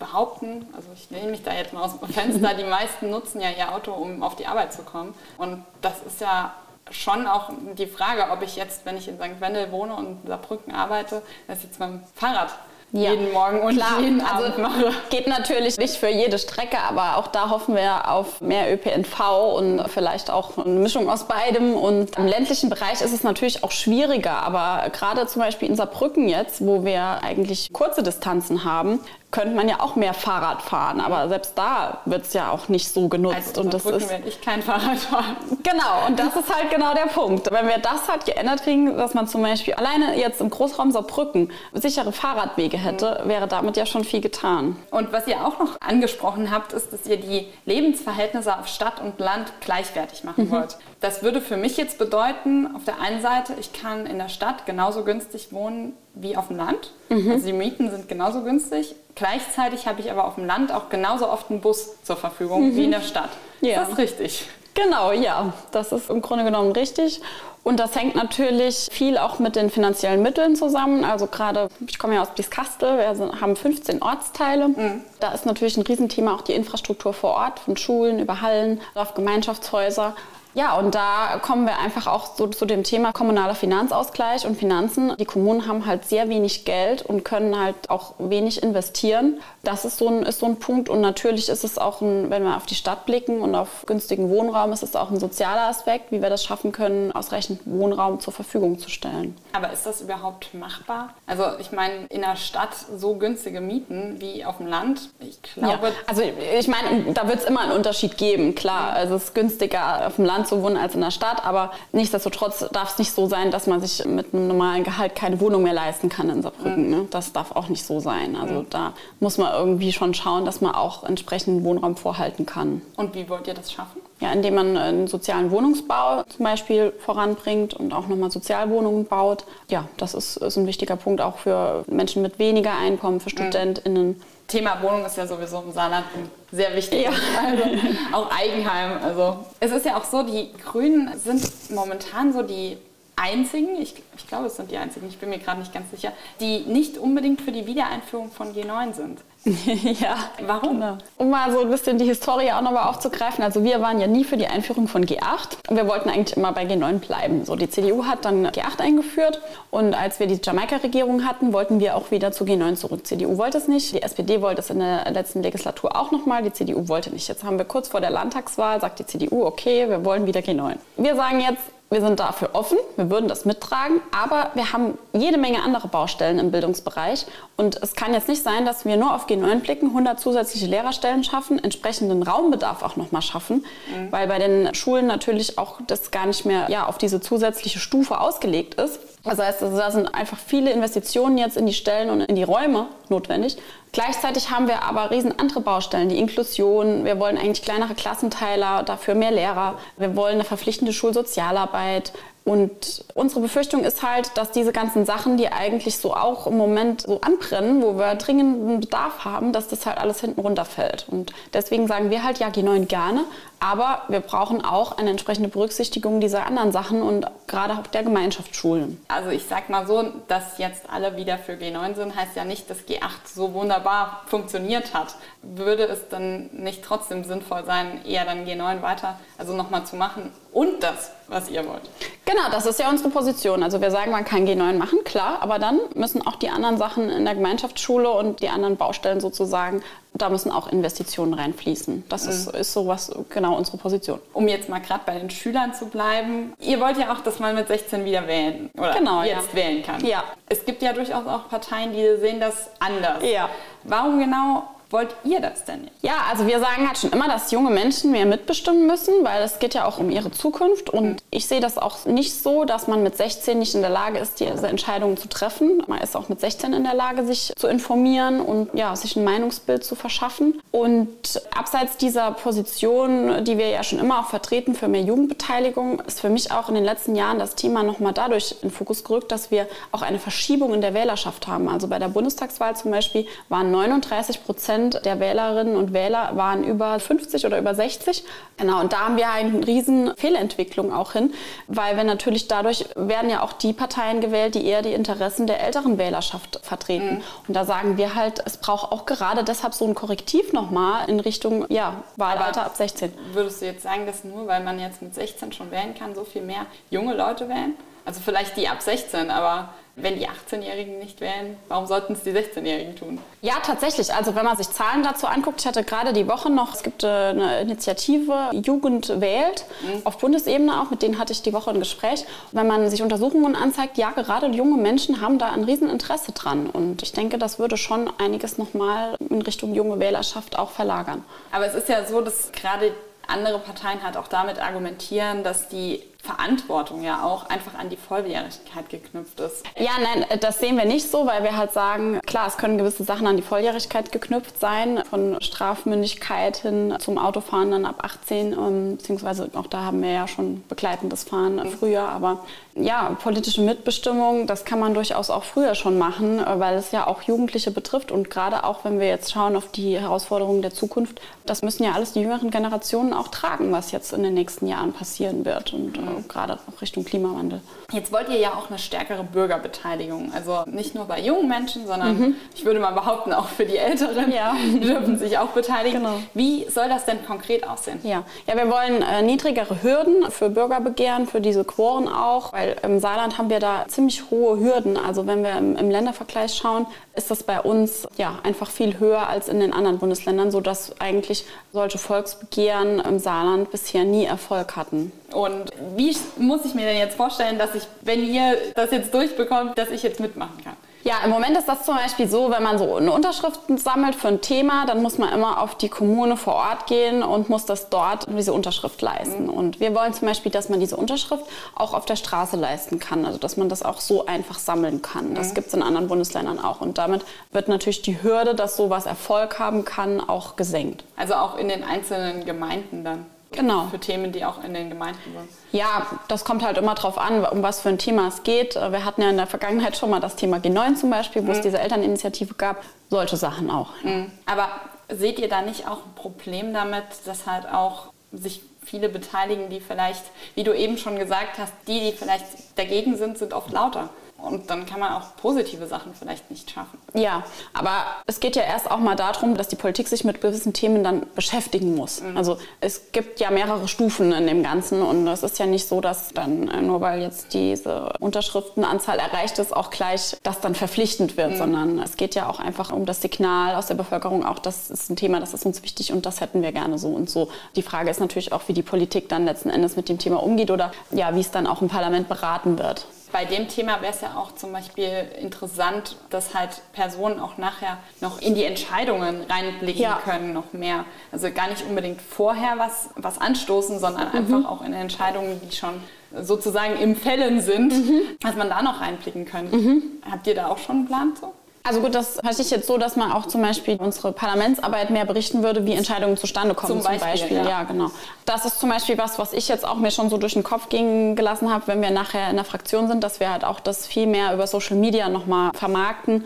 behaupten, 0.00 0.66
also 0.74 0.88
ich 0.94 1.12
nehme 1.12 1.30
mich 1.30 1.44
da 1.44 1.54
jetzt 1.54 1.72
mal 1.72 1.84
aus 1.84 1.96
dem 1.96 2.08
Fenster, 2.08 2.54
die 2.54 2.64
meisten 2.64 3.10
nutzen 3.10 3.40
ja 3.40 3.50
ihr 3.56 3.72
Auto, 3.72 3.92
um 3.92 4.24
auf 4.24 4.34
die 4.34 4.46
Arbeit 4.46 4.72
zu 4.72 4.82
kommen. 4.82 5.14
Und 5.38 5.64
das 5.80 6.02
ist 6.04 6.20
ja 6.20 6.52
schon 6.92 7.26
auch 7.26 7.50
die 7.76 7.86
Frage, 7.86 8.30
ob 8.30 8.42
ich 8.42 8.56
jetzt, 8.56 8.84
wenn 8.84 8.96
ich 8.96 9.08
in 9.08 9.16
St. 9.16 9.40
Wendel 9.40 9.70
wohne 9.72 9.94
und 9.94 10.06
in 10.06 10.18
Saarbrücken 10.26 10.74
arbeite, 10.74 11.22
dass 11.46 11.58
ich 11.58 11.64
jetzt 11.64 11.80
mit 11.80 11.88
dem 11.88 12.00
Fahrrad 12.14 12.50
ja. 12.92 13.10
jeden 13.10 13.32
Morgen 13.32 13.60
und 13.60 13.76
Klar, 13.76 14.00
jeden 14.00 14.20
also 14.20 14.44
Abend 14.44 14.58
mache. 14.58 14.92
Geht 15.10 15.26
natürlich 15.26 15.78
nicht 15.78 15.96
für 15.96 16.08
jede 16.08 16.38
Strecke, 16.38 16.78
aber 16.78 17.16
auch 17.16 17.28
da 17.28 17.50
hoffen 17.50 17.74
wir 17.74 18.10
auf 18.10 18.40
mehr 18.40 18.72
ÖPNV 18.72 19.20
und 19.56 19.88
vielleicht 19.88 20.30
auch 20.30 20.58
eine 20.58 20.74
Mischung 20.74 21.08
aus 21.08 21.26
beidem. 21.26 21.74
Und 21.74 22.16
im 22.18 22.26
ländlichen 22.26 22.68
Bereich 22.68 23.00
ist 23.00 23.12
es 23.12 23.22
natürlich 23.22 23.64
auch 23.64 23.70
schwieriger, 23.70 24.42
aber 24.42 24.90
gerade 24.90 25.26
zum 25.26 25.40
Beispiel 25.42 25.68
in 25.68 25.76
Saarbrücken 25.76 26.28
jetzt, 26.28 26.64
wo 26.64 26.84
wir 26.84 27.22
eigentlich 27.22 27.72
kurze 27.72 28.02
Distanzen 28.02 28.64
haben, 28.64 29.00
könnte 29.32 29.56
man 29.56 29.68
ja 29.68 29.80
auch 29.80 29.96
mehr 29.96 30.14
Fahrrad 30.14 30.62
fahren. 30.62 31.00
Aber 31.00 31.28
selbst 31.28 31.56
da 31.56 31.98
wird 32.04 32.22
es 32.22 32.34
ja 32.34 32.50
auch 32.50 32.68
nicht 32.68 32.88
so 32.88 33.08
genutzt. 33.08 33.58
Also 33.58 33.62
und 33.62 33.74
das 33.74 33.84
ist 33.86 34.10
werde 34.10 34.28
ich 34.28 34.40
kein 34.40 34.62
Fahrrad 34.62 34.98
fahren. 34.98 35.36
Genau, 35.62 36.06
und 36.06 36.18
das 36.18 36.36
ist 36.36 36.54
halt 36.54 36.70
genau 36.70 36.94
der 36.94 37.06
Punkt. 37.06 37.50
Wenn 37.50 37.66
wir 37.66 37.78
das 37.78 38.08
halt 38.08 38.26
geändert 38.26 38.62
kriegen, 38.62 38.96
dass 38.96 39.14
man 39.14 39.26
zum 39.26 39.42
Beispiel 39.42 39.74
alleine 39.74 40.16
jetzt 40.18 40.40
im 40.40 40.50
Großraum 40.50 40.92
Saarbrücken 40.92 41.50
sichere 41.72 42.12
Fahrradwege 42.12 42.76
hätte, 42.76 43.22
mhm. 43.24 43.28
wäre 43.28 43.48
damit 43.48 43.76
ja 43.76 43.86
schon 43.86 44.04
viel 44.04 44.20
getan. 44.20 44.76
Und 44.90 45.12
was 45.12 45.26
ihr 45.26 45.44
auch 45.44 45.58
noch 45.58 45.80
angesprochen 45.80 46.50
habt, 46.50 46.74
ist, 46.74 46.92
dass 46.92 47.06
ihr 47.06 47.16
die 47.16 47.48
Lebensverhältnisse 47.64 48.58
auf 48.58 48.68
Stadt 48.68 49.00
und 49.00 49.18
Land 49.18 49.52
gleichwertig 49.60 50.24
machen 50.24 50.44
mhm. 50.44 50.50
wollt. 50.50 50.76
Das 51.02 51.24
würde 51.24 51.40
für 51.40 51.56
mich 51.56 51.76
jetzt 51.76 51.98
bedeuten, 51.98 52.74
auf 52.76 52.84
der 52.84 53.00
einen 53.00 53.20
Seite, 53.20 53.54
ich 53.58 53.72
kann 53.72 54.06
in 54.06 54.18
der 54.18 54.28
Stadt 54.28 54.66
genauso 54.66 55.02
günstig 55.02 55.52
wohnen 55.52 55.94
wie 56.14 56.36
auf 56.36 56.46
dem 56.46 56.56
Land. 56.56 56.92
Mhm. 57.08 57.32
Also 57.32 57.46
die 57.46 57.52
Mieten 57.52 57.90
sind 57.90 58.08
genauso 58.08 58.42
günstig. 58.42 58.94
Gleichzeitig 59.16 59.88
habe 59.88 60.00
ich 60.00 60.12
aber 60.12 60.24
auf 60.24 60.36
dem 60.36 60.46
Land 60.46 60.72
auch 60.72 60.90
genauso 60.90 61.28
oft 61.28 61.50
einen 61.50 61.60
Bus 61.60 62.00
zur 62.04 62.16
Verfügung 62.16 62.68
mhm. 62.68 62.76
wie 62.76 62.84
in 62.84 62.92
der 62.92 63.00
Stadt. 63.00 63.30
Ja. 63.60 63.82
Ist 63.82 63.90
das 63.90 63.98
richtig? 63.98 64.46
Genau, 64.74 65.10
ja. 65.10 65.52
Das 65.72 65.90
ist 65.90 66.08
im 66.08 66.22
Grunde 66.22 66.44
genommen 66.44 66.70
richtig. 66.70 67.20
Und 67.64 67.80
das 67.80 67.96
hängt 67.96 68.14
natürlich 68.14 68.88
viel 68.90 69.18
auch 69.18 69.40
mit 69.40 69.56
den 69.56 69.70
finanziellen 69.70 70.22
Mitteln 70.22 70.54
zusammen. 70.54 71.04
Also 71.04 71.26
gerade, 71.26 71.68
ich 71.86 71.98
komme 71.98 72.14
ja 72.14 72.22
aus 72.22 72.30
Blieskastel, 72.30 72.98
wir 72.98 73.40
haben 73.40 73.56
15 73.56 74.02
Ortsteile. 74.02 74.68
Mhm. 74.68 75.02
Da 75.18 75.32
ist 75.32 75.46
natürlich 75.46 75.76
ein 75.76 75.82
Riesenthema 75.82 76.34
auch 76.34 76.42
die 76.42 76.54
Infrastruktur 76.54 77.12
vor 77.12 77.34
Ort, 77.34 77.58
von 77.58 77.76
Schulen 77.76 78.20
über 78.20 78.40
Hallen, 78.40 78.80
auf 78.94 79.14
Gemeinschaftshäuser. 79.14 80.14
Ja, 80.54 80.76
und 80.76 80.94
da 80.94 81.38
kommen 81.40 81.66
wir 81.66 81.78
einfach 81.78 82.06
auch 82.06 82.36
so 82.36 82.46
zu 82.46 82.66
dem 82.66 82.84
Thema 82.84 83.12
kommunaler 83.12 83.54
Finanzausgleich 83.54 84.46
und 84.46 84.56
Finanzen. 84.56 85.14
Die 85.18 85.24
Kommunen 85.24 85.66
haben 85.66 85.86
halt 85.86 86.04
sehr 86.04 86.28
wenig 86.28 86.64
Geld 86.64 87.02
und 87.02 87.24
können 87.24 87.58
halt 87.58 87.88
auch 87.88 88.14
wenig 88.18 88.62
investieren. 88.62 89.40
Das 89.62 89.84
ist 89.84 89.98
so 89.98 90.08
ein, 90.08 90.22
ist 90.24 90.40
so 90.40 90.46
ein 90.46 90.56
Punkt. 90.56 90.88
Und 90.88 91.00
natürlich 91.00 91.48
ist 91.48 91.64
es 91.64 91.78
auch, 91.78 92.00
ein, 92.02 92.30
wenn 92.30 92.42
wir 92.44 92.56
auf 92.56 92.66
die 92.66 92.74
Stadt 92.74 93.06
blicken 93.06 93.40
und 93.40 93.54
auf 93.54 93.84
günstigen 93.86 94.28
Wohnraum, 94.28 94.72
ist 94.72 94.82
es 94.82 94.94
auch 94.94 95.10
ein 95.10 95.18
sozialer 95.18 95.68
Aspekt, 95.68 96.12
wie 96.12 96.20
wir 96.20 96.28
das 96.28 96.44
schaffen 96.44 96.72
können, 96.72 97.12
ausreichend 97.12 97.60
Wohnraum 97.64 98.20
zur 98.20 98.32
Verfügung 98.32 98.78
zu 98.78 98.90
stellen. 98.90 99.36
Aber 99.52 99.72
ist 99.72 99.86
das 99.86 100.02
überhaupt 100.02 100.52
machbar? 100.52 101.14
Also 101.26 101.44
ich 101.60 101.72
meine, 101.72 102.06
in 102.10 102.20
der 102.20 102.36
Stadt 102.36 102.74
so 102.96 103.14
günstige 103.14 103.60
Mieten 103.60 104.16
wie 104.18 104.44
auf 104.44 104.58
dem 104.58 104.66
Land, 104.66 105.10
ich 105.20 105.40
glaube... 105.40 105.88
Ja, 105.88 105.92
also 106.06 106.22
ich 106.22 106.68
meine, 106.68 107.12
da 107.14 107.26
wird 107.26 107.38
es 107.38 107.44
immer 107.44 107.60
einen 107.60 107.72
Unterschied 107.72 108.18
geben, 108.18 108.54
klar. 108.54 108.92
Also 108.92 109.14
es 109.14 109.24
ist 109.24 109.34
günstiger 109.34 110.06
auf 110.06 110.16
dem 110.16 110.26
Land 110.26 110.41
Land 110.42 110.48
zu 110.48 110.62
wohnen 110.62 110.76
als 110.76 110.94
in 110.94 111.00
der 111.00 111.10
Stadt. 111.10 111.44
Aber 111.44 111.72
nichtsdestotrotz 111.92 112.66
darf 112.72 112.92
es 112.92 112.98
nicht 112.98 113.12
so 113.12 113.26
sein, 113.26 113.50
dass 113.50 113.66
man 113.66 113.80
sich 113.80 114.04
mit 114.04 114.34
einem 114.34 114.48
normalen 114.48 114.84
Gehalt 114.84 115.14
keine 115.14 115.40
Wohnung 115.40 115.62
mehr 115.62 115.72
leisten 115.72 116.08
kann 116.08 116.28
in 116.28 116.42
Saarbrücken. 116.42 116.86
Mhm. 116.86 116.90
Ne? 116.90 117.06
Das 117.10 117.32
darf 117.32 117.52
auch 117.52 117.68
nicht 117.68 117.84
so 117.84 118.00
sein. 118.00 118.36
Also 118.36 118.54
mhm. 118.54 118.70
da 118.70 118.92
muss 119.20 119.38
man 119.38 119.52
irgendwie 119.52 119.92
schon 119.92 120.14
schauen, 120.14 120.44
dass 120.44 120.60
man 120.60 120.74
auch 120.74 121.04
entsprechenden 121.04 121.64
Wohnraum 121.64 121.96
vorhalten 121.96 122.46
kann. 122.46 122.82
Und 122.96 123.14
wie 123.14 123.28
wollt 123.28 123.46
ihr 123.46 123.54
das 123.54 123.72
schaffen? 123.72 124.00
Ja, 124.20 124.32
indem 124.32 124.54
man 124.54 124.76
einen 124.76 125.06
sozialen 125.08 125.50
Wohnungsbau 125.50 126.22
zum 126.28 126.44
Beispiel 126.44 126.92
voranbringt 127.00 127.74
und 127.74 127.92
auch 127.92 128.06
nochmal 128.06 128.30
Sozialwohnungen 128.30 129.04
baut. 129.06 129.44
Ja, 129.68 129.88
das 129.96 130.14
ist, 130.14 130.36
ist 130.36 130.56
ein 130.56 130.66
wichtiger 130.66 130.96
Punkt 130.96 131.20
auch 131.20 131.38
für 131.38 131.84
Menschen 131.88 132.22
mit 132.22 132.38
weniger 132.38 132.76
Einkommen, 132.76 133.20
für 133.20 133.30
mhm. 133.30 133.32
StudentInnen. 133.32 134.22
Thema 134.52 134.82
Wohnung 134.82 135.06
ist 135.06 135.16
ja 135.16 135.26
sowieso 135.26 135.62
im 135.62 135.72
Saarland 135.72 136.04
sehr 136.50 136.76
wichtig. 136.76 137.04
Ja. 137.04 137.10
Also 137.10 137.64
auch 138.12 138.30
Eigenheim. 138.30 139.02
Also 139.02 139.46
es 139.60 139.72
ist 139.72 139.86
ja 139.86 139.96
auch 139.96 140.04
so, 140.04 140.22
die 140.22 140.52
Grünen 140.52 141.18
sind 141.18 141.70
momentan 141.70 142.34
so 142.34 142.42
die 142.42 142.76
einzigen, 143.16 143.80
ich, 143.80 143.94
ich 144.14 144.26
glaube, 144.26 144.46
es 144.46 144.56
sind 144.56 144.70
die 144.70 144.76
einzigen, 144.76 145.08
ich 145.08 145.18
bin 145.18 145.30
mir 145.30 145.38
gerade 145.38 145.60
nicht 145.60 145.72
ganz 145.72 145.90
sicher, 145.90 146.12
die 146.38 146.60
nicht 146.60 146.98
unbedingt 146.98 147.40
für 147.40 147.52
die 147.52 147.66
Wiedereinführung 147.66 148.30
von 148.30 148.54
G9 148.54 148.92
sind. 148.92 149.20
ja, 150.00 150.16
warum? 150.46 150.80
Genau. 150.80 150.98
Um 151.18 151.30
mal 151.30 151.50
so 151.50 151.62
ein 151.62 151.70
bisschen 151.70 151.98
die 151.98 152.04
Historie 152.04 152.52
auch 152.52 152.62
nochmal 152.62 152.88
aufzugreifen. 152.88 153.42
Also 153.42 153.64
wir 153.64 153.80
waren 153.80 154.00
ja 154.00 154.06
nie 154.06 154.22
für 154.22 154.36
die 154.36 154.46
Einführung 154.46 154.86
von 154.86 155.04
G8. 155.04 155.56
Wir 155.68 155.88
wollten 155.88 156.10
eigentlich 156.10 156.36
immer 156.36 156.52
bei 156.52 156.62
G9 156.64 156.98
bleiben. 156.98 157.44
So, 157.44 157.56
die 157.56 157.68
CDU 157.68 158.04
hat 158.04 158.24
dann 158.24 158.46
G8 158.46 158.80
eingeführt 158.80 159.40
und 159.70 159.94
als 159.94 160.20
wir 160.20 160.28
die 160.28 160.38
Jamaika-Regierung 160.42 161.24
hatten, 161.24 161.52
wollten 161.52 161.80
wir 161.80 161.96
auch 161.96 162.12
wieder 162.12 162.30
zu 162.30 162.44
G9 162.44 162.76
zurück. 162.76 163.00
Die 163.02 163.18
CDU 163.18 163.36
wollte 163.36 163.58
es 163.58 163.66
nicht, 163.66 163.92
die 163.92 164.02
SPD 164.02 164.40
wollte 164.40 164.60
es 164.60 164.70
in 164.70 164.78
der 164.78 165.10
letzten 165.10 165.42
Legislatur 165.42 165.96
auch 165.96 166.12
nochmal, 166.12 166.42
die 166.44 166.52
CDU 166.52 166.86
wollte 166.86 167.10
nicht. 167.10 167.26
Jetzt 167.26 167.42
haben 167.42 167.58
wir 167.58 167.64
kurz 167.64 167.88
vor 167.88 168.00
der 168.00 168.10
Landtagswahl, 168.10 168.80
sagt 168.80 169.00
die 169.00 169.06
CDU, 169.06 169.44
okay, 169.44 169.88
wir 169.88 170.04
wollen 170.04 170.26
wieder 170.26 170.40
G9. 170.40 170.76
Wir 170.96 171.16
sagen 171.16 171.40
jetzt, 171.40 171.62
wir 171.92 172.00
sind 172.00 172.20
dafür 172.20 172.50
offen, 172.54 172.78
wir 172.96 173.10
würden 173.10 173.28
das 173.28 173.44
mittragen, 173.44 174.00
aber 174.12 174.50
wir 174.54 174.72
haben 174.72 174.98
jede 175.12 175.36
Menge 175.36 175.62
andere 175.62 175.88
Baustellen 175.88 176.38
im 176.38 176.50
Bildungsbereich. 176.50 177.26
Und 177.56 177.76
es 177.82 177.94
kann 177.94 178.14
jetzt 178.14 178.28
nicht 178.28 178.42
sein, 178.42 178.64
dass 178.64 178.84
wir 178.84 178.96
nur 178.96 179.14
auf 179.14 179.26
G9 179.28 179.60
blicken, 179.60 179.88
100 179.88 180.18
zusätzliche 180.18 180.66
Lehrerstellen 180.66 181.22
schaffen, 181.22 181.62
entsprechenden 181.62 182.22
Raumbedarf 182.22 182.82
auch 182.82 182.96
nochmal 182.96 183.22
schaffen, 183.22 183.64
mhm. 183.94 184.10
weil 184.10 184.26
bei 184.26 184.38
den 184.38 184.74
Schulen 184.74 185.06
natürlich 185.06 185.58
auch 185.58 185.80
das 185.86 186.10
gar 186.10 186.26
nicht 186.26 186.46
mehr 186.46 186.66
ja, 186.70 186.86
auf 186.86 186.96
diese 186.98 187.20
zusätzliche 187.20 187.78
Stufe 187.78 188.18
ausgelegt 188.18 188.74
ist. 188.74 188.98
Das 189.24 189.38
heißt, 189.38 189.62
also 189.62 189.76
da 189.76 189.90
sind 189.90 190.12
einfach 190.14 190.38
viele 190.38 190.72
Investitionen 190.72 191.38
jetzt 191.38 191.56
in 191.56 191.66
die 191.66 191.72
Stellen 191.72 192.10
und 192.10 192.22
in 192.22 192.34
die 192.34 192.42
Räume 192.42 192.88
notwendig. 193.08 193.56
Gleichzeitig 193.92 194.50
haben 194.50 194.68
wir 194.68 194.82
aber 194.82 195.10
riesen 195.10 195.38
andere 195.38 195.60
Baustellen, 195.60 196.08
die 196.08 196.18
Inklusion. 196.18 197.04
Wir 197.04 197.20
wollen 197.20 197.38
eigentlich 197.38 197.62
kleinere 197.62 197.94
Klassenteiler, 197.94 198.82
dafür 198.82 199.14
mehr 199.14 199.30
Lehrer. 199.30 199.78
Wir 199.96 200.16
wollen 200.16 200.34
eine 200.34 200.44
verpflichtende 200.44 200.92
Schulsozialarbeit. 200.92 202.12
Und 202.44 203.04
unsere 203.14 203.40
Befürchtung 203.40 203.84
ist 203.84 204.02
halt, 204.02 204.36
dass 204.36 204.50
diese 204.50 204.72
ganzen 204.72 205.06
Sachen, 205.06 205.36
die 205.36 205.48
eigentlich 205.48 205.98
so 205.98 206.14
auch 206.14 206.48
im 206.48 206.56
Moment 206.56 207.02
so 207.02 207.20
anbrennen, 207.20 207.82
wo 207.82 207.96
wir 207.96 208.16
dringenden 208.16 208.80
Bedarf 208.80 209.24
haben, 209.24 209.52
dass 209.52 209.68
das 209.68 209.86
halt 209.86 209.98
alles 209.98 210.20
hinten 210.20 210.40
runterfällt. 210.40 211.06
Und 211.08 211.32
deswegen 211.52 211.86
sagen 211.86 212.10
wir 212.10 212.24
halt, 212.24 212.38
ja, 212.38 212.48
G9 212.48 212.86
gerne, 212.86 213.24
aber 213.60 214.02
wir 214.08 214.18
brauchen 214.18 214.64
auch 214.64 214.98
eine 214.98 215.10
entsprechende 215.10 215.48
Berücksichtigung 215.48 216.20
dieser 216.20 216.46
anderen 216.46 216.72
Sachen 216.72 217.00
und 217.00 217.26
gerade 217.46 217.74
auch 217.74 217.86
der 217.86 218.02
Gemeinschaftsschulen. 218.02 219.00
Also 219.06 219.30
ich 219.30 219.46
sag 219.46 219.68
mal 219.68 219.86
so, 219.86 220.04
dass 220.26 220.58
jetzt 220.58 220.90
alle 220.90 221.16
wieder 221.16 221.38
für 221.38 221.52
G9 221.52 221.94
sind, 221.94 222.16
heißt 222.16 222.34
ja 222.34 222.44
nicht, 222.44 222.68
dass 222.68 222.78
G8 222.78 223.32
so 223.32 223.54
wunderbar 223.54 224.22
funktioniert 224.26 224.94
hat. 224.94 225.14
Würde 225.42 225.84
es 225.84 226.08
dann 226.08 226.50
nicht 226.52 226.84
trotzdem 226.84 227.24
sinnvoll 227.24 227.64
sein, 227.64 228.04
eher 228.04 228.24
dann 228.24 228.46
G9 228.46 228.82
weiter, 228.82 229.18
also 229.38 229.54
nochmal 229.54 229.84
zu 229.84 229.96
machen 229.96 230.32
und 230.52 230.82
das, 230.82 231.10
was 231.28 231.50
ihr 231.50 231.66
wollt? 231.66 231.82
Genau, 232.24 232.42
das 232.50 232.66
ist 232.66 232.78
ja 232.78 232.88
unsere 232.88 233.10
Position. 233.10 233.62
Also 233.62 233.80
wir 233.80 233.90
sagen, 233.90 234.12
man 234.12 234.24
kann 234.24 234.46
G9 234.46 234.74
machen, 234.74 235.00
klar, 235.04 235.38
aber 235.40 235.58
dann 235.58 235.80
müssen 235.94 236.24
auch 236.26 236.36
die 236.36 236.48
anderen 236.48 236.78
Sachen 236.78 237.10
in 237.10 237.24
der 237.24 237.34
Gemeinschaftsschule 237.34 238.10
und 238.10 238.40
die 238.40 238.48
anderen 238.48 238.76
Baustellen 238.76 239.20
sozusagen 239.20 239.82
da 240.14 240.28
müssen 240.28 240.50
auch 240.50 240.68
Investitionen 240.68 241.34
reinfließen. 241.34 242.04
Das 242.08 242.24
mhm. 242.24 242.30
ist, 242.30 242.46
ist 242.48 242.72
sowas 242.72 243.10
genau 243.30 243.56
unsere 243.56 243.78
Position. 243.78 244.20
Um 244.32 244.46
jetzt 244.46 244.68
mal 244.68 244.80
gerade 244.80 245.02
bei 245.06 245.18
den 245.18 245.30
Schülern 245.30 245.72
zu 245.74 245.86
bleiben. 245.86 246.52
Ihr 246.60 246.80
wollt 246.80 246.98
ja 246.98 247.12
auch, 247.12 247.20
dass 247.20 247.38
man 247.38 247.54
mit 247.54 247.68
16 247.68 248.04
wieder 248.04 248.26
wählen 248.26 248.70
oder 248.76 248.92
genau, 248.92 249.22
jetzt 249.22 249.50
ja. 249.52 249.54
wählen 249.54 249.82
kann. 249.82 250.04
Ja. 250.04 250.24
Es 250.48 250.64
gibt 250.64 250.82
ja 250.82 250.92
durchaus 250.92 251.26
auch 251.26 251.48
Parteien, 251.48 251.92
die 251.92 252.20
sehen 252.20 252.40
das 252.40 252.70
anders. 252.78 253.22
Ja. 253.22 253.48
Warum 253.84 254.18
genau 254.18 254.64
wollt 254.92 255.14
ihr 255.24 255.40
das 255.40 255.64
denn 255.64 255.82
nicht? 255.82 255.92
Ja, 256.02 256.14
also 256.30 256.46
wir 256.46 256.60
sagen 256.60 256.86
halt 256.86 256.98
schon 256.98 257.10
immer, 257.10 257.28
dass 257.28 257.50
junge 257.50 257.70
Menschen 257.70 258.12
mehr 258.12 258.26
mitbestimmen 258.26 258.86
müssen, 258.86 259.24
weil 259.24 259.42
es 259.42 259.58
geht 259.58 259.74
ja 259.74 259.86
auch 259.86 259.98
um 259.98 260.10
ihre 260.10 260.30
Zukunft. 260.30 260.90
Und 260.90 261.22
ich 261.30 261.46
sehe 261.46 261.60
das 261.60 261.78
auch 261.78 262.04
nicht 262.04 262.34
so, 262.42 262.64
dass 262.64 262.88
man 262.88 263.02
mit 263.02 263.16
16 263.16 263.58
nicht 263.58 263.74
in 263.74 263.80
der 263.80 263.90
Lage 263.90 264.18
ist, 264.18 264.40
diese 264.40 264.66
Entscheidungen 264.66 265.16
zu 265.16 265.28
treffen. 265.28 265.82
Man 265.86 266.00
ist 266.00 266.16
auch 266.16 266.28
mit 266.28 266.40
16 266.40 266.72
in 266.72 266.84
der 266.84 266.94
Lage, 266.94 267.24
sich 267.24 267.52
zu 267.56 267.68
informieren 267.68 268.40
und 268.40 268.74
ja, 268.74 268.94
sich 268.94 269.16
ein 269.16 269.24
Meinungsbild 269.24 269.84
zu 269.84 269.94
verschaffen. 269.94 270.60
Und 270.70 271.42
abseits 271.56 271.96
dieser 271.96 272.32
Position, 272.32 273.44
die 273.44 273.58
wir 273.58 273.68
ja 273.68 273.82
schon 273.82 273.98
immer 273.98 274.20
auch 274.20 274.26
vertreten 274.28 274.74
für 274.74 274.88
mehr 274.88 275.02
Jugendbeteiligung, 275.02 276.00
ist 276.00 276.20
für 276.20 276.30
mich 276.30 276.52
auch 276.52 276.68
in 276.68 276.74
den 276.74 276.84
letzten 276.84 277.16
Jahren 277.16 277.38
das 277.38 277.54
Thema 277.54 277.82
nochmal 277.82 278.12
dadurch 278.12 278.52
in 278.62 278.68
den 278.68 278.70
Fokus 278.70 279.04
gerückt, 279.04 279.32
dass 279.32 279.50
wir 279.50 279.66
auch 279.90 280.02
eine 280.02 280.18
Verschiebung 280.18 280.74
in 280.74 280.80
der 280.80 280.94
Wählerschaft 280.94 281.46
haben. 281.46 281.68
Also 281.68 281.88
bei 281.88 281.98
der 281.98 282.08
Bundestagswahl 282.08 282.76
zum 282.76 282.90
Beispiel 282.90 283.26
waren 283.48 283.70
39 283.70 284.44
Prozent 284.44 284.81
Prozent 284.90 285.04
der 285.04 285.20
Wählerinnen 285.20 285.76
und 285.76 285.92
Wähler 285.92 286.36
waren 286.36 286.64
über 286.64 286.98
50 286.98 287.46
oder 287.46 287.58
über 287.58 287.74
60. 287.74 288.24
Genau, 288.56 288.80
und 288.80 288.92
da 288.92 289.00
haben 289.00 289.16
wir 289.16 289.30
eine 289.30 289.66
riesen 289.66 290.14
Fehlentwicklung 290.16 290.92
auch 290.92 291.12
hin, 291.12 291.32
weil 291.68 291.96
wir 291.96 292.04
natürlich 292.04 292.48
dadurch 292.48 292.86
werden 292.96 293.30
ja 293.30 293.42
auch 293.42 293.52
die 293.52 293.72
Parteien 293.72 294.20
gewählt, 294.20 294.54
die 294.54 294.64
eher 294.64 294.82
die 294.82 294.92
Interessen 294.92 295.46
der 295.46 295.62
älteren 295.62 295.98
Wählerschaft 295.98 296.60
vertreten. 296.62 297.16
Mhm. 297.16 297.22
Und 297.48 297.54
da 297.54 297.64
sagen 297.64 297.96
wir 297.96 298.14
halt, 298.14 298.42
es 298.44 298.56
braucht 298.56 298.92
auch 298.92 299.06
gerade 299.06 299.44
deshalb 299.44 299.74
so 299.74 299.86
ein 299.86 299.94
Korrektiv 299.94 300.52
nochmal 300.52 301.08
in 301.08 301.20
Richtung 301.20 301.66
ja, 301.68 302.02
Wahlalter 302.16 302.62
Aber 302.62 302.70
ab 302.70 302.76
16. 302.76 303.12
Würdest 303.32 303.62
du 303.62 303.66
jetzt 303.66 303.82
sagen, 303.82 304.06
dass 304.06 304.24
nur 304.24 304.46
weil 304.46 304.62
man 304.62 304.78
jetzt 304.80 305.02
mit 305.02 305.14
16 305.14 305.52
schon 305.52 305.70
wählen 305.70 305.94
kann, 305.94 306.14
so 306.14 306.24
viel 306.24 306.42
mehr 306.42 306.66
junge 306.90 307.14
Leute 307.14 307.48
wählen? 307.48 307.74
Also 308.04 308.20
vielleicht 308.20 308.56
die 308.56 308.68
ab 308.68 308.82
16, 308.82 309.30
aber 309.30 309.74
wenn 309.94 310.18
die 310.18 310.26
18-Jährigen 310.26 310.98
nicht 310.98 311.20
wählen, 311.20 311.56
warum 311.68 311.86
sollten 311.86 312.14
es 312.14 312.22
die 312.22 312.30
16-Jährigen 312.30 312.96
tun? 312.96 313.18
Ja, 313.42 313.54
tatsächlich. 313.62 314.12
Also 314.14 314.34
wenn 314.34 314.44
man 314.44 314.56
sich 314.56 314.70
Zahlen 314.70 315.02
dazu 315.02 315.26
anguckt, 315.26 315.60
ich 315.60 315.66
hatte 315.66 315.84
gerade 315.84 316.14
die 316.14 316.26
Woche 316.26 316.50
noch, 316.50 316.74
es 316.74 316.82
gibt 316.82 317.04
äh, 317.04 317.06
eine 317.06 317.60
Initiative 317.60 318.50
Jugend 318.52 319.20
wählt, 319.20 319.66
mhm. 319.82 320.00
auf 320.04 320.16
Bundesebene 320.18 320.80
auch, 320.80 320.90
mit 320.90 321.02
denen 321.02 321.18
hatte 321.18 321.34
ich 321.34 321.42
die 321.42 321.52
Woche 321.52 321.70
ein 321.70 321.78
Gespräch. 321.78 322.24
wenn 322.52 322.66
man 322.66 322.88
sich 322.88 323.02
Untersuchungen 323.02 323.54
anzeigt, 323.54 323.98
ja, 323.98 324.12
gerade 324.12 324.46
junge 324.46 324.80
Menschen 324.80 325.20
haben 325.20 325.38
da 325.38 325.52
ein 325.52 325.64
Rieseninteresse 325.64 326.32
dran. 326.32 326.70
Und 326.70 327.02
ich 327.02 327.12
denke, 327.12 327.36
das 327.36 327.58
würde 327.58 327.76
schon 327.76 328.10
einiges 328.18 328.56
nochmal 328.56 329.16
in 329.28 329.42
Richtung 329.42 329.74
junge 329.74 330.00
Wählerschaft 330.00 330.58
auch 330.58 330.70
verlagern. 330.70 331.22
Aber 331.50 331.66
es 331.66 331.74
ist 331.74 331.90
ja 331.90 332.06
so, 332.06 332.22
dass 332.22 332.50
gerade 332.52 332.92
andere 333.26 333.58
Parteien 333.58 334.02
halt 334.02 334.16
auch 334.16 334.28
damit 334.28 334.60
argumentieren, 334.60 335.44
dass 335.44 335.68
die 335.68 336.02
Verantwortung 336.22 337.02
ja 337.02 337.24
auch 337.24 337.48
einfach 337.48 337.74
an 337.76 337.90
die 337.90 337.96
Volljährigkeit 337.96 338.88
geknüpft 338.88 339.40
ist. 339.40 339.64
Ja, 339.76 339.90
nein, 340.00 340.24
das 340.38 340.60
sehen 340.60 340.76
wir 340.76 340.84
nicht 340.84 341.10
so, 341.10 341.26
weil 341.26 341.42
wir 341.42 341.56
halt 341.56 341.72
sagen, 341.72 342.20
klar, 342.26 342.46
es 342.46 342.56
können 342.56 342.78
gewisse 342.78 343.02
Sachen 343.02 343.26
an 343.26 343.36
die 343.36 343.42
Volljährigkeit 343.42 344.12
geknüpft 344.12 344.60
sein, 344.60 345.02
von 345.10 345.40
Strafmündigkeit 345.40 346.58
hin 346.58 346.94
zum 347.00 347.18
Autofahren 347.18 347.72
dann 347.72 347.84
ab 347.84 348.04
18, 348.04 348.52
ähm, 348.52 348.96
beziehungsweise 348.98 349.50
auch 349.54 349.66
da 349.66 349.82
haben 349.82 350.00
wir 350.00 350.12
ja 350.12 350.28
schon 350.28 350.62
begleitendes 350.68 351.24
Fahren 351.24 351.60
früher, 351.78 352.08
aber 352.08 352.44
ja, 352.74 353.16
politische 353.22 353.60
Mitbestimmung, 353.60 354.46
das 354.46 354.64
kann 354.64 354.78
man 354.78 354.94
durchaus 354.94 355.28
auch 355.28 355.44
früher 355.44 355.74
schon 355.74 355.98
machen, 355.98 356.38
äh, 356.38 356.58
weil 356.58 356.76
es 356.76 356.92
ja 356.92 357.06
auch 357.06 357.22
Jugendliche 357.22 357.72
betrifft 357.72 358.12
und 358.12 358.30
gerade 358.30 358.64
auch, 358.64 358.84
wenn 358.84 359.00
wir 359.00 359.08
jetzt 359.08 359.32
schauen 359.32 359.56
auf 359.56 359.70
die 359.72 359.98
Herausforderungen 359.98 360.62
der 360.62 360.72
Zukunft, 360.72 361.20
das 361.44 361.62
müssen 361.62 361.82
ja 361.82 361.92
alles 361.92 362.12
die 362.12 362.20
jüngeren 362.20 362.50
Generationen 362.50 363.12
auch 363.12 363.28
tragen, 363.28 363.72
was 363.72 363.90
jetzt 363.90 364.12
in 364.12 364.22
den 364.22 364.34
nächsten 364.34 364.66
Jahren 364.68 364.92
passieren 364.92 365.44
wird. 365.44 365.74
Und 365.74 365.98
äh, 365.98 366.11
mhm. 366.18 366.28
gerade 366.28 366.54
auch 366.54 366.80
Richtung 366.80 367.04
Klimawandel. 367.04 367.60
Jetzt 367.92 368.12
wollt 368.12 368.28
ihr 368.28 368.38
ja 368.38 368.54
auch 368.54 368.68
eine 368.68 368.78
stärkere 368.78 369.24
Bürgerbeteiligung. 369.24 370.32
Also 370.34 370.62
nicht 370.66 370.94
nur 370.94 371.04
bei 371.04 371.20
jungen 371.20 371.48
Menschen, 371.48 371.86
sondern 371.86 372.18
mhm. 372.18 372.36
ich 372.54 372.64
würde 372.64 372.80
mal 372.80 372.92
behaupten, 372.92 373.32
auch 373.32 373.48
für 373.48 373.66
die 373.66 373.76
Älteren 373.76 374.32
ja. 374.32 374.54
dürfen 374.82 375.18
sich 375.18 375.38
auch 375.38 375.48
beteiligen. 375.48 376.02
Genau. 376.02 376.14
Wie 376.34 376.66
soll 376.68 376.88
das 376.88 377.04
denn 377.04 377.24
konkret 377.24 377.68
aussehen? 377.68 378.00
Ja, 378.02 378.24
ja 378.46 378.56
wir 378.56 378.70
wollen 378.70 379.02
äh, 379.02 379.22
niedrigere 379.22 379.82
Hürden 379.82 380.30
für 380.30 380.50
Bürgerbegehren, 380.50 381.26
für 381.26 381.40
diese 381.40 381.64
Quoren 381.64 382.08
auch, 382.08 382.52
weil 382.52 382.76
im 382.82 382.98
Saarland 382.98 383.38
haben 383.38 383.50
wir 383.50 383.60
da 383.60 383.84
ziemlich 383.88 384.30
hohe 384.30 384.58
Hürden. 384.58 384.96
Also 384.96 385.26
wenn 385.26 385.42
wir 385.42 385.56
im, 385.58 385.76
im 385.76 385.90
Ländervergleich 385.90 386.54
schauen, 386.54 386.86
ist 387.14 387.30
das 387.30 387.42
bei 387.42 387.60
uns 387.60 388.08
ja 388.16 388.38
einfach 388.42 388.70
viel 388.70 388.98
höher 388.98 389.28
als 389.28 389.48
in 389.48 389.60
den 389.60 389.72
anderen 389.72 389.98
Bundesländern, 389.98 390.50
sodass 390.50 390.98
eigentlich 391.00 391.44
solche 391.72 391.98
Volksbegehren 391.98 393.00
im 393.00 393.18
Saarland 393.18 393.70
bisher 393.70 394.04
nie 394.04 394.24
Erfolg 394.24 394.76
hatten. 394.76 395.12
Und 395.32 395.70
wie 395.96 396.01
muss 396.38 396.64
ich 396.64 396.74
mir 396.74 396.86
denn 396.86 396.98
jetzt 396.98 397.16
vorstellen, 397.16 397.58
dass 397.58 397.74
ich, 397.74 397.84
wenn 398.02 398.24
ihr 398.24 398.56
das 398.74 398.90
jetzt 398.90 399.12
durchbekommt, 399.14 399.76
dass 399.78 399.90
ich 399.90 400.02
jetzt 400.02 400.20
mitmachen 400.20 400.62
kann? 400.62 400.76
Ja, 401.04 401.14
im 401.24 401.30
Moment 401.30 401.58
ist 401.58 401.66
das 401.66 401.84
zum 401.84 401.96
Beispiel 401.96 402.28
so, 402.28 402.50
wenn 402.50 402.62
man 402.62 402.78
so 402.78 402.94
eine 402.94 403.10
Unterschrift 403.10 403.60
sammelt 403.76 404.14
für 404.14 404.28
ein 404.28 404.40
Thema, 404.40 404.86
dann 404.86 405.02
muss 405.02 405.18
man 405.18 405.32
immer 405.32 405.60
auf 405.60 405.76
die 405.76 405.88
Kommune 405.88 406.36
vor 406.36 406.54
Ort 406.54 406.86
gehen 406.86 407.24
und 407.24 407.48
muss 407.48 407.66
das 407.66 407.88
dort 407.88 408.26
diese 408.28 408.52
Unterschrift 408.52 409.02
leisten. 409.02 409.44
Mhm. 409.44 409.50
Und 409.50 409.80
wir 409.80 409.94
wollen 409.96 410.14
zum 410.14 410.28
Beispiel, 410.28 410.52
dass 410.52 410.68
man 410.68 410.78
diese 410.78 410.96
Unterschrift 410.96 411.44
auch 411.74 411.92
auf 411.92 412.04
der 412.04 412.14
Straße 412.14 412.56
leisten 412.56 413.00
kann, 413.00 413.26
also 413.26 413.38
dass 413.38 413.56
man 413.56 413.68
das 413.68 413.82
auch 413.82 413.98
so 413.98 414.26
einfach 414.26 414.60
sammeln 414.60 415.02
kann. 415.02 415.34
Das 415.34 415.50
mhm. 415.50 415.54
gibt 415.54 415.66
es 415.68 415.74
in 415.74 415.82
anderen 415.82 416.06
Bundesländern 416.06 416.60
auch. 416.60 416.80
Und 416.80 416.98
damit 416.98 417.24
wird 417.50 417.66
natürlich 417.66 418.02
die 418.02 418.22
Hürde, 418.22 418.54
dass 418.54 418.76
sowas 418.76 419.06
Erfolg 419.06 419.58
haben 419.58 419.84
kann, 419.84 420.20
auch 420.20 420.54
gesenkt. 420.54 421.02
Also 421.16 421.34
auch 421.34 421.58
in 421.58 421.68
den 421.68 421.82
einzelnen 421.82 422.44
Gemeinden 422.44 423.02
dann. 423.02 423.26
Genau. 423.52 423.86
Für 423.88 423.98
Themen, 423.98 424.32
die 424.32 424.44
auch 424.44 424.62
in 424.64 424.74
den 424.74 424.88
Gemeinden 424.88 425.20
sind. 425.24 425.48
Ja, 425.72 426.06
das 426.28 426.44
kommt 426.44 426.64
halt 426.64 426.78
immer 426.78 426.94
drauf 426.94 427.18
an, 427.18 427.44
um 427.44 427.62
was 427.62 427.80
für 427.80 427.88
ein 427.88 427.98
Thema 427.98 428.28
es 428.28 428.42
geht. 428.42 428.74
Wir 428.74 429.04
hatten 429.04 429.22
ja 429.22 429.30
in 429.30 429.36
der 429.36 429.46
Vergangenheit 429.46 429.96
schon 429.96 430.10
mal 430.10 430.20
das 430.20 430.36
Thema 430.36 430.58
G9 430.58 430.96
zum 430.96 431.10
Beispiel, 431.10 431.42
wo 431.42 431.46
mhm. 431.46 431.52
es 431.52 431.60
diese 431.60 431.78
Elterninitiative 431.78 432.54
gab. 432.54 432.82
Solche 433.10 433.36
Sachen 433.36 433.70
auch. 433.70 433.90
Mhm. 434.02 434.30
Aber 434.46 434.68
seht 435.08 435.38
ihr 435.38 435.48
da 435.48 435.62
nicht 435.62 435.86
auch 435.86 436.04
ein 436.04 436.14
Problem 436.14 436.72
damit, 436.72 437.04
dass 437.26 437.46
halt 437.46 437.66
auch 437.66 438.12
sich 438.32 438.62
viele 438.84 439.08
beteiligen, 439.08 439.68
die 439.68 439.80
vielleicht, 439.80 440.24
wie 440.54 440.64
du 440.64 440.74
eben 440.74 440.98
schon 440.98 441.18
gesagt 441.18 441.58
hast, 441.58 441.72
die, 441.86 442.00
die 442.00 442.12
vielleicht 442.12 442.46
dagegen 442.76 443.16
sind, 443.16 443.38
sind 443.38 443.52
oft 443.52 443.70
lauter. 443.70 444.10
Und 444.42 444.70
dann 444.70 444.86
kann 444.86 444.98
man 444.98 445.12
auch 445.12 445.36
positive 445.40 445.86
Sachen 445.86 446.14
vielleicht 446.14 446.50
nicht 446.50 446.70
schaffen. 446.70 446.98
Ja, 447.14 447.44
aber 447.72 448.04
es 448.26 448.40
geht 448.40 448.56
ja 448.56 448.62
erst 448.62 448.90
auch 448.90 448.98
mal 448.98 449.14
darum, 449.14 449.56
dass 449.56 449.68
die 449.68 449.76
Politik 449.76 450.08
sich 450.08 450.24
mit 450.24 450.40
gewissen 450.40 450.72
Themen 450.72 451.04
dann 451.04 451.26
beschäftigen 451.36 451.94
muss. 451.94 452.20
Mhm. 452.20 452.36
Also 452.36 452.58
es 452.80 453.12
gibt 453.12 453.38
ja 453.38 453.52
mehrere 453.52 453.86
Stufen 453.86 454.32
in 454.32 454.48
dem 454.48 454.64
Ganzen 454.64 455.00
und 455.00 455.28
es 455.28 455.44
ist 455.44 455.60
ja 455.60 455.66
nicht 455.66 455.86
so, 455.86 456.00
dass 456.00 456.30
dann 456.34 456.66
äh, 456.68 456.82
nur 456.82 457.00
weil 457.00 457.22
jetzt 457.22 457.54
diese 457.54 458.12
Unterschriftenanzahl 458.18 459.18
erreicht 459.18 459.60
ist, 459.60 459.74
auch 459.74 459.90
gleich 459.90 460.36
das 460.42 460.60
dann 460.60 460.74
verpflichtend 460.74 461.36
wird, 461.36 461.52
mhm. 461.52 461.58
sondern 461.58 461.98
es 462.00 462.16
geht 462.16 462.34
ja 462.34 462.48
auch 462.48 462.58
einfach 462.58 462.90
um 462.90 463.06
das 463.06 463.22
Signal 463.22 463.76
aus 463.76 463.86
der 463.86 463.94
Bevölkerung, 463.94 464.44
auch 464.44 464.58
das 464.58 464.90
ist 464.90 465.08
ein 465.08 465.16
Thema, 465.16 465.38
das 465.38 465.54
ist 465.54 465.64
uns 465.64 465.84
wichtig 465.84 466.12
und 466.12 466.26
das 466.26 466.40
hätten 466.40 466.62
wir 466.62 466.72
gerne 466.72 466.98
so 466.98 467.10
und 467.10 467.30
so. 467.30 467.48
Die 467.76 467.82
Frage 467.82 468.10
ist 468.10 468.18
natürlich 468.18 468.52
auch, 468.52 468.62
wie 468.66 468.72
die 468.72 468.82
Politik 468.82 469.28
dann 469.28 469.44
letzten 469.44 469.70
Endes 469.70 469.94
mit 469.94 470.08
dem 470.08 470.18
Thema 470.18 470.42
umgeht 470.42 470.72
oder 470.72 470.90
ja, 471.12 471.34
wie 471.36 471.40
es 471.40 471.52
dann 471.52 471.68
auch 471.68 471.80
im 471.80 471.88
Parlament 471.88 472.28
beraten 472.28 472.78
wird 472.78 473.06
bei 473.32 473.44
dem 473.44 473.68
Thema 473.68 474.00
wäre 474.02 474.12
es 474.12 474.20
ja 474.20 474.36
auch 474.36 474.54
zum 474.54 474.72
Beispiel 474.72 475.26
interessant, 475.40 476.16
dass 476.30 476.54
halt 476.54 476.82
Personen 476.92 477.40
auch 477.40 477.56
nachher 477.56 477.98
noch 478.20 478.40
in 478.40 478.54
die 478.54 478.64
Entscheidungen 478.64 479.42
reinblicken 479.48 480.02
ja. 480.02 480.20
können, 480.22 480.52
noch 480.52 480.72
mehr. 480.72 481.04
Also 481.32 481.50
gar 481.50 481.68
nicht 481.68 481.84
unbedingt 481.88 482.20
vorher 482.20 482.78
was, 482.78 483.10
was 483.16 483.40
anstoßen, 483.40 483.98
sondern 483.98 484.28
mhm. 484.28 484.34
einfach 484.34 484.70
auch 484.70 484.82
in 484.82 484.92
Entscheidungen, 484.92 485.60
die 485.64 485.74
schon 485.74 485.94
sozusagen 486.40 486.96
im 486.98 487.16
Fällen 487.16 487.60
sind, 487.60 487.92
mhm. 487.92 488.20
dass 488.40 488.54
man 488.56 488.68
da 488.68 488.82
noch 488.82 489.00
reinblicken 489.00 489.44
könnte. 489.44 489.76
Mhm. 489.76 490.02
Habt 490.30 490.46
ihr 490.46 490.54
da 490.54 490.68
auch 490.68 490.78
schon 490.78 490.96
einen 490.96 491.06
Plan 491.06 491.32
so? 491.38 491.52
Also 491.84 492.00
gut, 492.00 492.14
das 492.14 492.38
verstehe 492.40 492.64
ich 492.64 492.70
jetzt 492.70 492.86
so, 492.86 492.96
dass 492.96 493.16
man 493.16 493.32
auch 493.32 493.46
zum 493.46 493.60
Beispiel 493.60 493.96
unsere 493.96 494.32
Parlamentsarbeit 494.32 495.10
mehr 495.10 495.24
berichten 495.24 495.62
würde, 495.62 495.84
wie 495.84 495.94
Entscheidungen 495.94 496.36
zustande 496.36 496.74
kommen. 496.74 497.00
Zum 497.00 497.02
Beispiel, 497.02 497.18
zum 497.18 497.28
Beispiel. 497.28 497.56
Ja. 497.56 497.68
ja. 497.68 497.82
genau. 497.82 498.10
Das 498.44 498.64
ist 498.64 498.78
zum 498.78 498.88
Beispiel 498.88 499.18
was, 499.18 499.38
was 499.38 499.52
ich 499.52 499.68
jetzt 499.68 499.86
auch 499.86 499.96
mir 499.96 500.10
schon 500.10 500.30
so 500.30 500.36
durch 500.36 500.52
den 500.54 500.62
Kopf 500.62 500.88
gehen 500.88 501.34
gelassen 501.34 501.72
habe, 501.72 501.86
wenn 501.88 502.00
wir 502.00 502.10
nachher 502.10 502.50
in 502.50 502.56
der 502.56 502.64
Fraktion 502.64 503.08
sind, 503.08 503.24
dass 503.24 503.40
wir 503.40 503.52
halt 503.52 503.64
auch 503.64 503.80
das 503.80 504.06
viel 504.06 504.26
mehr 504.26 504.54
über 504.54 504.66
Social 504.66 504.96
Media 504.96 505.28
nochmal 505.28 505.72
vermarkten. 505.74 506.44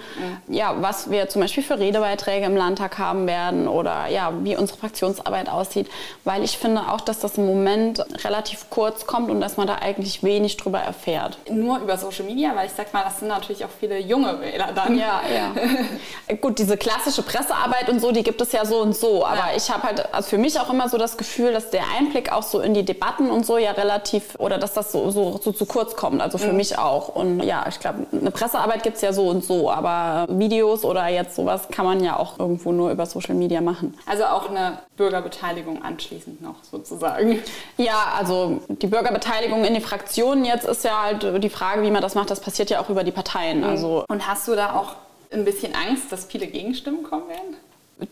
Mhm. 0.48 0.54
Ja, 0.54 0.74
was 0.80 1.10
wir 1.10 1.28
zum 1.28 1.42
Beispiel 1.42 1.62
für 1.62 1.78
Redebeiträge 1.78 2.46
im 2.46 2.56
Landtag 2.56 2.98
haben 2.98 3.26
werden 3.26 3.68
oder 3.68 4.06
ja, 4.08 4.32
wie 4.42 4.56
unsere 4.56 4.78
Fraktionsarbeit 4.78 5.48
aussieht. 5.48 5.88
Weil 6.24 6.44
ich 6.44 6.56
finde 6.56 6.82
auch, 6.92 7.00
dass 7.00 7.20
das 7.20 7.36
im 7.36 7.46
Moment 7.46 8.04
relativ 8.24 8.70
kurz 8.70 9.06
kommt 9.06 9.30
und 9.30 9.40
dass 9.40 9.56
man 9.58 9.66
da 9.66 9.76
eigentlich 9.76 10.22
wenig 10.22 10.56
drüber 10.56 10.78
erfährt. 10.78 11.38
Nur 11.50 11.78
über 11.78 11.98
Social 11.98 12.24
Media, 12.24 12.54
weil 12.54 12.66
ich 12.66 12.72
sag 12.72 12.92
mal, 12.94 13.02
das 13.04 13.18
sind 13.18 13.28
natürlich 13.28 13.64
auch 13.64 13.70
viele 13.78 13.98
junge 13.98 14.40
Wähler 14.40 14.68
dann. 14.74 14.98
Ja, 14.98 15.20
ja. 15.34 15.52
Gut, 16.40 16.58
diese 16.58 16.76
klassische 16.76 17.22
Pressearbeit 17.22 17.88
und 17.88 18.00
so, 18.00 18.12
die 18.12 18.22
gibt 18.22 18.40
es 18.40 18.52
ja 18.52 18.64
so 18.64 18.80
und 18.80 18.96
so. 18.96 19.24
Aber 19.24 19.36
ja. 19.36 19.56
ich 19.56 19.70
habe 19.70 19.84
halt 19.84 20.12
also 20.12 20.28
für 20.28 20.38
mich 20.38 20.58
auch 20.58 20.70
immer 20.70 20.88
so 20.88 20.98
das 20.98 21.16
Gefühl, 21.16 21.52
dass 21.52 21.70
der 21.70 21.84
Einblick 21.96 22.32
auch 22.32 22.42
so 22.42 22.60
in 22.60 22.74
die 22.74 22.84
Debatten 22.84 23.30
und 23.30 23.46
so 23.46 23.58
ja 23.58 23.72
relativ, 23.72 24.34
oder 24.38 24.58
dass 24.58 24.74
das 24.74 24.92
so, 24.92 25.10
so, 25.10 25.40
so 25.42 25.52
zu 25.52 25.66
kurz 25.66 25.96
kommt. 25.96 26.20
Also 26.20 26.38
für 26.38 26.50
mhm. 26.50 26.56
mich 26.56 26.78
auch. 26.78 27.08
Und 27.08 27.42
ja, 27.42 27.64
ich 27.68 27.78
glaube, 27.78 28.06
eine 28.12 28.30
Pressearbeit 28.30 28.82
gibt 28.82 28.96
es 28.96 29.02
ja 29.02 29.12
so 29.12 29.28
und 29.28 29.44
so. 29.44 29.70
Aber 29.70 30.26
Videos 30.28 30.84
oder 30.84 31.06
jetzt 31.08 31.36
sowas 31.36 31.68
kann 31.70 31.84
man 31.84 32.02
ja 32.02 32.18
auch 32.18 32.38
irgendwo 32.38 32.72
nur 32.72 32.90
über 32.90 33.06
Social 33.06 33.34
Media 33.34 33.60
machen. 33.60 33.96
Also 34.06 34.24
auch 34.24 34.50
eine 34.50 34.78
Bürgerbeteiligung 34.96 35.82
anschließend 35.82 36.42
noch 36.42 36.56
sozusagen. 36.70 37.40
Ja, 37.76 38.14
also 38.16 38.60
die 38.68 38.86
Bürgerbeteiligung 38.86 39.64
in 39.64 39.74
die 39.74 39.80
Fraktionen 39.80 40.44
jetzt 40.44 40.66
ist 40.66 40.84
ja 40.84 41.02
halt 41.02 41.44
die 41.44 41.50
Frage, 41.50 41.82
wie 41.82 41.90
man 41.90 42.02
das 42.02 42.14
macht. 42.14 42.30
Das 42.30 42.40
passiert 42.40 42.70
ja 42.70 42.80
auch 42.80 42.88
über 42.88 43.04
die 43.04 43.12
Parteien. 43.12 43.58
Mhm. 43.58 43.64
Also 43.64 44.04
und 44.08 44.26
hast 44.26 44.48
du 44.48 44.54
da 44.54 44.74
auch 44.74 44.94
ein 45.36 45.44
bisschen 45.44 45.74
Angst, 45.74 46.10
dass 46.10 46.26
viele 46.26 46.46
Gegenstimmen 46.46 47.02
kommen 47.02 47.28
werden? 47.28 47.56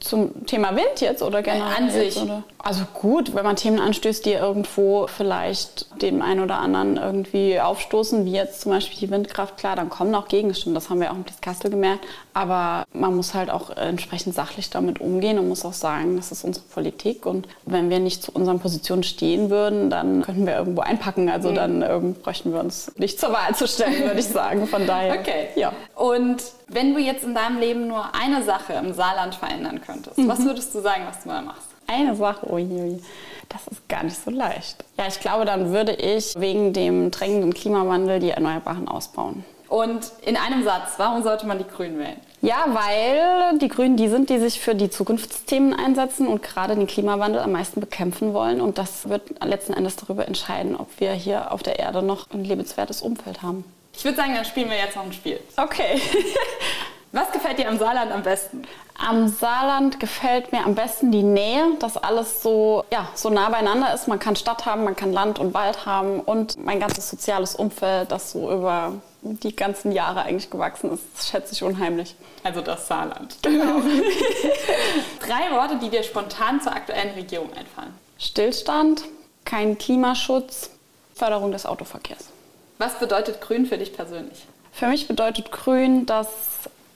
Zum 0.01 0.47
Thema 0.47 0.75
Wind 0.75 1.01
jetzt 1.01 1.23
oder 1.23 1.43
generell? 1.43 1.77
An 1.77 1.91
sich. 1.91 2.17
Oder? 2.17 2.43
Also 2.57 2.85
gut, 2.95 3.35
wenn 3.35 3.45
man 3.45 3.57
Themen 3.57 3.79
anstößt, 3.79 4.25
die 4.25 4.33
irgendwo 4.33 5.07
vielleicht 5.07 6.01
dem 6.01 6.23
einen 6.23 6.41
oder 6.41 6.59
anderen 6.59 6.97
irgendwie 6.97 7.61
aufstoßen, 7.61 8.25
wie 8.25 8.33
jetzt 8.33 8.63
zum 8.63 8.73
Beispiel 8.73 8.99
die 8.99 9.11
Windkraft, 9.11 9.59
klar, 9.59 9.77
dann 9.77 9.91
kommen 9.91 10.15
auch 10.15 10.29
Gegenstimmen. 10.29 10.75
Das 10.75 10.89
haben 10.89 11.01
wir 11.01 11.11
auch 11.11 11.17
im 11.17 11.27
Kastel 11.43 11.71
gemerkt. 11.71 12.07
Aber 12.33 12.87
man 12.95 13.15
muss 13.15 13.35
halt 13.35 13.51
auch 13.51 13.77
entsprechend 13.77 14.35
sachlich 14.35 14.71
damit 14.71 15.03
umgehen 15.03 15.39
und 15.39 15.49
muss 15.49 15.67
auch 15.67 15.75
sagen, 15.75 16.17
das 16.17 16.33
ist 16.33 16.45
unsere 16.45 16.65
Politik. 16.65 17.27
Und 17.27 17.47
wenn 17.67 17.91
wir 17.91 18.01
nicht 18.01 18.23
zu 18.23 18.33
unseren 18.33 18.61
Positionen 18.61 19.03
stehen 19.03 19.51
würden, 19.51 19.91
dann 19.91 20.23
könnten 20.23 20.47
wir 20.47 20.57
irgendwo 20.57 20.81
einpacken. 20.81 21.29
Also 21.29 21.51
mhm. 21.51 21.55
dann 21.57 21.83
ähm, 21.83 22.15
bräuchten 22.15 22.55
wir 22.55 22.61
uns 22.61 22.91
nicht 22.97 23.21
zur 23.21 23.33
Wahl 23.33 23.55
zu 23.55 23.69
stellen, 23.69 24.05
würde 24.05 24.21
ich 24.21 24.29
sagen. 24.29 24.67
Von 24.67 24.87
daher. 24.87 25.15
Okay. 25.25 25.49
Ja. 25.55 25.73
Und 25.95 26.43
wenn 26.75 26.93
du 26.93 27.01
jetzt 27.01 27.25
in 27.25 27.35
deinem 27.35 27.59
Leben 27.59 27.87
nur 27.87 28.15
eine 28.15 28.43
Sache 28.43 28.75
im 28.75 28.93
Saarland 28.93 29.35
verändern 29.35 29.81
könntest, 29.85 30.19
mhm. 30.19 30.29
was 30.29 30.45
würdest 30.45 30.75
du 30.75 30.81
sagen, 30.81 31.05
was 31.07 31.23
du 31.23 31.29
da 31.29 31.41
machst? 31.41 31.69
Eine 31.87 32.17
Sache, 32.17 32.51
ui, 32.51 32.63
ui, 32.63 33.03
das 33.49 33.67
ist 33.69 33.89
gar 33.89 34.03
nicht 34.03 34.17
so 34.17 34.31
leicht. 34.31 34.85
Ja, 34.99 35.07
ich 35.07 35.21
glaube, 35.21 35.45
dann 35.45 35.73
würde 35.73 35.93
ich 35.93 36.35
wegen 36.37 36.73
dem 36.73 37.11
drängenden 37.11 37.55
Klimawandel 37.55 38.21
die 38.21 38.31
Erneuerbaren 38.31 38.89
ausbauen. 38.89 39.45
Und 39.69 40.13
in 40.25 40.37
einem 40.37 40.63
Satz, 40.63 40.95
warum 40.99 41.23
sollte 41.23 41.47
man 41.47 41.59
die 41.59 41.65
Grünen 41.65 41.99
wählen? 41.99 42.21
Ja, 42.43 42.67
weil 42.69 43.59
die 43.59 43.69
Grünen 43.69 43.97
die 43.97 44.09
sind, 44.09 44.29
die 44.31 44.39
sich 44.39 44.61
für 44.61 44.75
die 44.75 44.91
Zukunftsthemen 44.91 45.75
einsetzen 45.75 46.27
und 46.27 46.43
gerade 46.43 46.75
den 46.75 46.87
Klimawandel 46.87 47.41
am 47.41 47.53
meisten 47.53 47.81
bekämpfen 47.81 48.35
wollen. 48.35 48.61
Und 48.61 48.79
das 48.79 49.09
wird 49.09 49.43
letzten 49.43 49.73
Endes 49.73 49.97
darüber 49.97 50.29
entscheiden, 50.29 50.77
ob 50.77 50.89
wir 51.01 51.13
hier 51.13 51.53
auf 51.53 51.63
der 51.63 51.79
Erde 51.79 52.03
noch 52.03 52.31
ein 52.31 52.45
lebenswertes 52.45 53.03
Umfeld 53.03 53.43
haben. 53.43 53.65
Ich 53.97 54.05
würde 54.05 54.17
sagen, 54.17 54.35
dann 54.35 54.45
spielen 54.45 54.71
wir 54.71 54.77
jetzt 54.77 54.97
noch 54.97 55.05
ein 55.05 55.13
Spiel. 55.13 55.41
Okay. 55.57 56.01
Was 57.13 57.31
gefällt 57.31 57.59
dir 57.59 57.69
am 57.69 57.79
Saarland 57.79 58.11
am 58.11 58.25
besten? 58.25 58.67
Am 58.99 59.29
Saarland 59.29 60.01
gefällt 60.01 60.51
mir 60.51 60.65
am 60.65 60.75
besten 60.75 61.13
die 61.13 61.23
Nähe, 61.23 61.77
dass 61.79 61.97
alles 61.97 62.43
so, 62.43 62.85
ja, 62.93 63.09
so 63.15 63.31
nah 63.31 63.49
beieinander 63.51 63.95
ist. 63.95 64.09
Man 64.09 64.19
kann 64.19 64.35
Stadt 64.35 64.67
haben, 64.67 64.83
man 64.83 64.97
kann 64.97 65.13
Land 65.13 65.39
und 65.39 65.55
Wald 65.55 65.87
haben 65.87 66.21
und 66.21 66.57
mein 66.59 66.81
ganzes 66.81 67.09
soziales 67.09 67.55
Umfeld, 67.55 68.11
das 68.11 68.33
so 68.33 68.53
über 68.53 68.95
die 69.23 69.57
ganzen 69.57 69.93
Jahre 69.93 70.23
eigentlich 70.23 70.51
gewachsen 70.51 70.93
ist, 70.93 71.03
das 71.17 71.29
schätze 71.29 71.55
ich 71.55 71.63
unheimlich. 71.63 72.15
Also 72.43 72.61
das 72.61 72.87
Saarland. 72.87 73.37
Genau. 73.43 73.81
Drei 75.21 75.57
Worte, 75.57 75.77
die 75.77 75.89
dir 75.89 76.03
spontan 76.03 76.61
zur 76.61 76.73
aktuellen 76.75 77.15
Regierung 77.15 77.49
einfallen. 77.55 77.95
Stillstand, 78.19 79.05
kein 79.45 79.79
Klimaschutz, 79.79 80.71
Förderung 81.15 81.53
des 81.53 81.65
Autoverkehrs. 81.65 82.34
Was 82.79 82.99
bedeutet 82.99 83.41
Grün 83.41 83.67
für 83.67 83.79
dich 83.79 83.95
persönlich? 83.95 84.47
Für 84.73 84.89
mich 84.89 85.07
bedeutet 85.07 85.53
Grün, 85.53 86.07
dass 86.07 86.29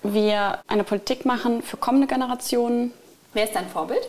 wir 0.02 0.58
eine 0.66 0.84
Politik 0.84 1.24
machen 1.24 1.62
für 1.62 1.76
kommende 1.76 2.06
Generationen. 2.06 2.92
Wer 3.32 3.44
ist 3.44 3.54
dein 3.54 3.68
Vorbild? 3.68 4.08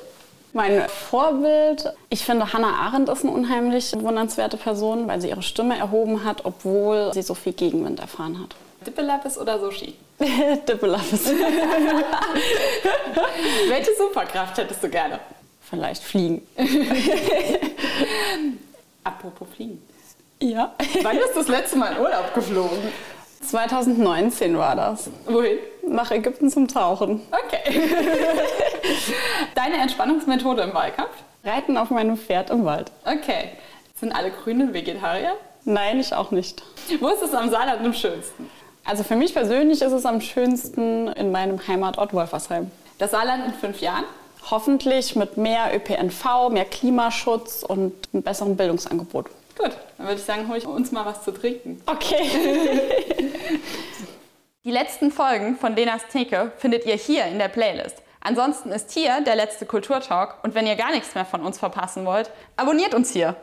Mein 0.54 0.90
Vorbild, 0.90 1.94
ich 2.10 2.26
finde 2.26 2.52
Hannah 2.52 2.74
Arendt 2.74 3.08
ist 3.10 3.24
eine 3.24 3.32
unheimlich 3.32 3.94
wundernswerte 3.96 4.58
Person, 4.58 5.08
weil 5.08 5.22
sie 5.22 5.30
ihre 5.30 5.44
Stimme 5.44 5.78
erhoben 5.78 6.24
hat, 6.24 6.44
obwohl 6.44 7.12
sie 7.14 7.22
so 7.22 7.36
viel 7.36 7.54
Gegenwind 7.54 8.00
erfahren 8.00 8.40
hat. 8.42 8.56
Dippelappes 8.86 9.38
oder 9.38 9.60
Sushi? 9.60 9.94
Dippelappes. 10.68 11.28
Welche 13.68 13.92
Superkraft 13.96 14.58
hättest 14.58 14.84
du 14.84 14.90
gerne? 14.90 15.20
Vielleicht 15.70 16.02
fliegen. 16.02 16.42
Apropos 19.04 19.48
fliegen. 19.56 19.80
Ja. 20.42 20.74
Wann 21.04 21.18
bist 21.18 21.36
du 21.36 21.40
das 21.40 21.48
letzte 21.48 21.78
Mal 21.78 21.94
in 21.94 22.00
Urlaub 22.00 22.34
geflogen? 22.34 22.78
2019 23.42 24.58
war 24.58 24.76
das. 24.76 25.10
Wohin? 25.26 25.58
Nach 25.88 26.12
Ägypten 26.12 26.50
zum 26.50 26.68
Tauchen. 26.68 27.22
Okay. 27.32 27.82
Deine 29.56 29.78
Entspannungsmethode 29.78 30.62
im 30.62 30.74
Wahlkampf? 30.74 31.12
Reiten 31.44 31.78
auf 31.78 31.90
meinem 31.90 32.18
Pferd 32.18 32.50
im 32.50 32.66
Wald. 32.66 32.92
Okay. 33.06 33.50
Sind 34.00 34.14
alle 34.14 34.32
Grünen 34.32 34.74
Vegetarier? 34.74 35.34
Nein, 35.66 36.00
ich 36.00 36.14
auch 36.14 36.32
nicht. 36.32 36.64
Wo 37.00 37.10
ist 37.10 37.22
es 37.22 37.34
am 37.34 37.50
Saarland 37.50 37.84
am 37.84 37.94
schönsten? 37.94 38.50
Also 38.86 39.04
für 39.04 39.16
mich 39.16 39.34
persönlich 39.34 39.82
ist 39.82 39.92
es 39.92 40.06
am 40.06 40.22
schönsten 40.22 41.08
in 41.10 41.32
meinem 41.32 41.66
Heimatort 41.68 42.14
Wolfersheim. 42.14 42.72
Das 42.98 43.12
Saarland 43.12 43.46
in 43.46 43.54
fünf 43.54 43.82
Jahren? 43.82 44.06
Hoffentlich 44.50 45.16
mit 45.16 45.38
mehr 45.38 45.76
ÖPNV, 45.76 46.50
mehr 46.50 46.66
Klimaschutz 46.66 47.64
und 47.64 47.94
einem 48.14 48.24
besseren 48.24 48.56
Bildungsangebot. 48.56 49.28
Gut, 49.60 49.78
dann 49.98 50.08
würde 50.08 50.20
ich 50.20 50.26
sagen, 50.26 50.48
hole 50.48 50.58
ich 50.58 50.66
uns 50.66 50.94
mal 50.94 51.06
was 51.06 51.22
zu 51.22 51.32
trinken. 51.32 51.82
Okay. 51.86 52.24
Die 54.64 54.72
letzten 54.72 55.12
Folgen 55.12 55.58
von 55.58 55.76
Lenas 55.76 56.04
Theke 56.10 56.54
findet 56.58 56.86
ihr 56.86 56.96
hier 56.96 57.26
in 57.26 57.40
der 57.40 57.50
Playlist. 57.50 58.02
Ansonsten 58.22 58.72
ist 58.72 58.92
hier 58.92 59.20
der 59.22 59.36
letzte 59.36 59.66
Kulturtalk 59.66 60.36
und 60.44 60.56
wenn 60.56 60.66
ihr 60.66 60.76
gar 60.76 60.92
nichts 60.92 61.14
mehr 61.14 61.26
von 61.26 61.42
uns 61.42 61.60
verpassen 61.60 62.06
wollt, 62.06 62.32
abonniert 62.56 62.94
uns 62.94 63.12
hier. 63.12 63.36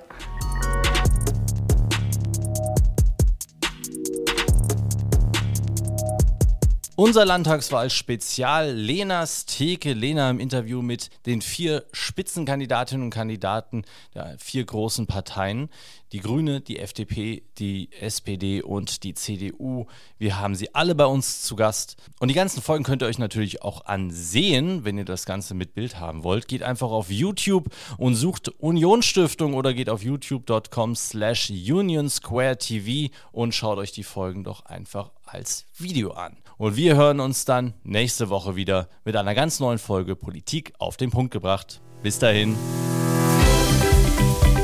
Unser 6.99 7.27
Landtagswahl-Spezial 7.27 8.73
Lenas 8.73 9.45
Theke. 9.45 9.93
Lena 9.93 10.31
im 10.31 10.41
Interview 10.41 10.81
mit 10.81 11.11
den 11.27 11.43
vier 11.43 11.85
Spitzenkandidatinnen 11.93 13.05
und 13.05 13.11
Kandidaten 13.11 13.85
der 14.15 14.39
vier 14.39 14.65
großen 14.65 15.07
Parteien. 15.07 15.69
Die 16.13 16.21
Grüne, 16.21 16.63
die 16.63 16.79
FDP, 16.79 17.43
die 17.59 17.91
SPD 18.01 18.63
und 18.63 19.03
die 19.03 19.13
CDU. 19.13 19.85
Wir 20.17 20.41
haben 20.41 20.55
sie 20.55 20.75
alle 20.75 20.95
bei 20.95 21.05
uns 21.05 21.43
zu 21.43 21.55
Gast. 21.55 21.99
Und 22.19 22.29
die 22.29 22.35
ganzen 22.35 22.63
Folgen 22.63 22.83
könnt 22.83 23.03
ihr 23.03 23.09
euch 23.09 23.19
natürlich 23.19 23.61
auch 23.61 23.85
ansehen, 23.85 24.87
wenn 24.87 24.97
ihr 24.97 25.05
das 25.05 25.27
Ganze 25.27 25.53
mit 25.53 25.75
Bild 25.75 26.01
haben 26.01 26.25
wollt. 26.25 26.49
Geht 26.49 26.63
einfach 26.63 26.91
auf 26.91 27.11
YouTube 27.11 27.69
und 27.99 28.15
sucht 28.15 28.49
Unionsstiftung 28.49 29.53
oder 29.53 29.75
geht 29.75 29.91
auf 29.91 30.03
youtube.com 30.03 30.97
slash 30.97 31.51
Union 31.51 32.09
Square 32.09 32.57
TV 32.57 33.13
und 33.33 33.55
schaut 33.55 33.77
euch 33.77 33.93
die 33.93 34.03
Folgen 34.03 34.45
doch 34.45 34.65
einfach 34.65 35.11
als 35.27 35.67
Video 35.77 36.13
an. 36.13 36.39
Und 36.59 36.77
wir 36.77 36.97
hören 36.97 37.21
uns 37.21 37.45
dann 37.45 37.75
nächste 37.85 38.31
Woche 38.31 38.57
wieder 38.57 38.89
mit 39.05 39.15
einer 39.15 39.35
ganz 39.35 39.61
neuen 39.61 39.79
Folge 39.79 40.17
Politik 40.17 40.73
auf 40.79 40.97
den 40.97 41.11
Punkt 41.11 41.31
gebracht. 41.31 41.83
Bis 42.03 42.19
dahin. 42.19 42.57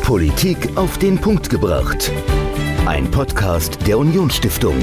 Politik 0.02 0.76
auf 0.76 0.98
den 0.98 1.20
Punkt 1.20 1.50
gebracht. 1.50 2.10
Ein 2.86 3.10
Podcast 3.10 3.86
der 3.86 3.98
Unionsstiftung. 3.98 4.76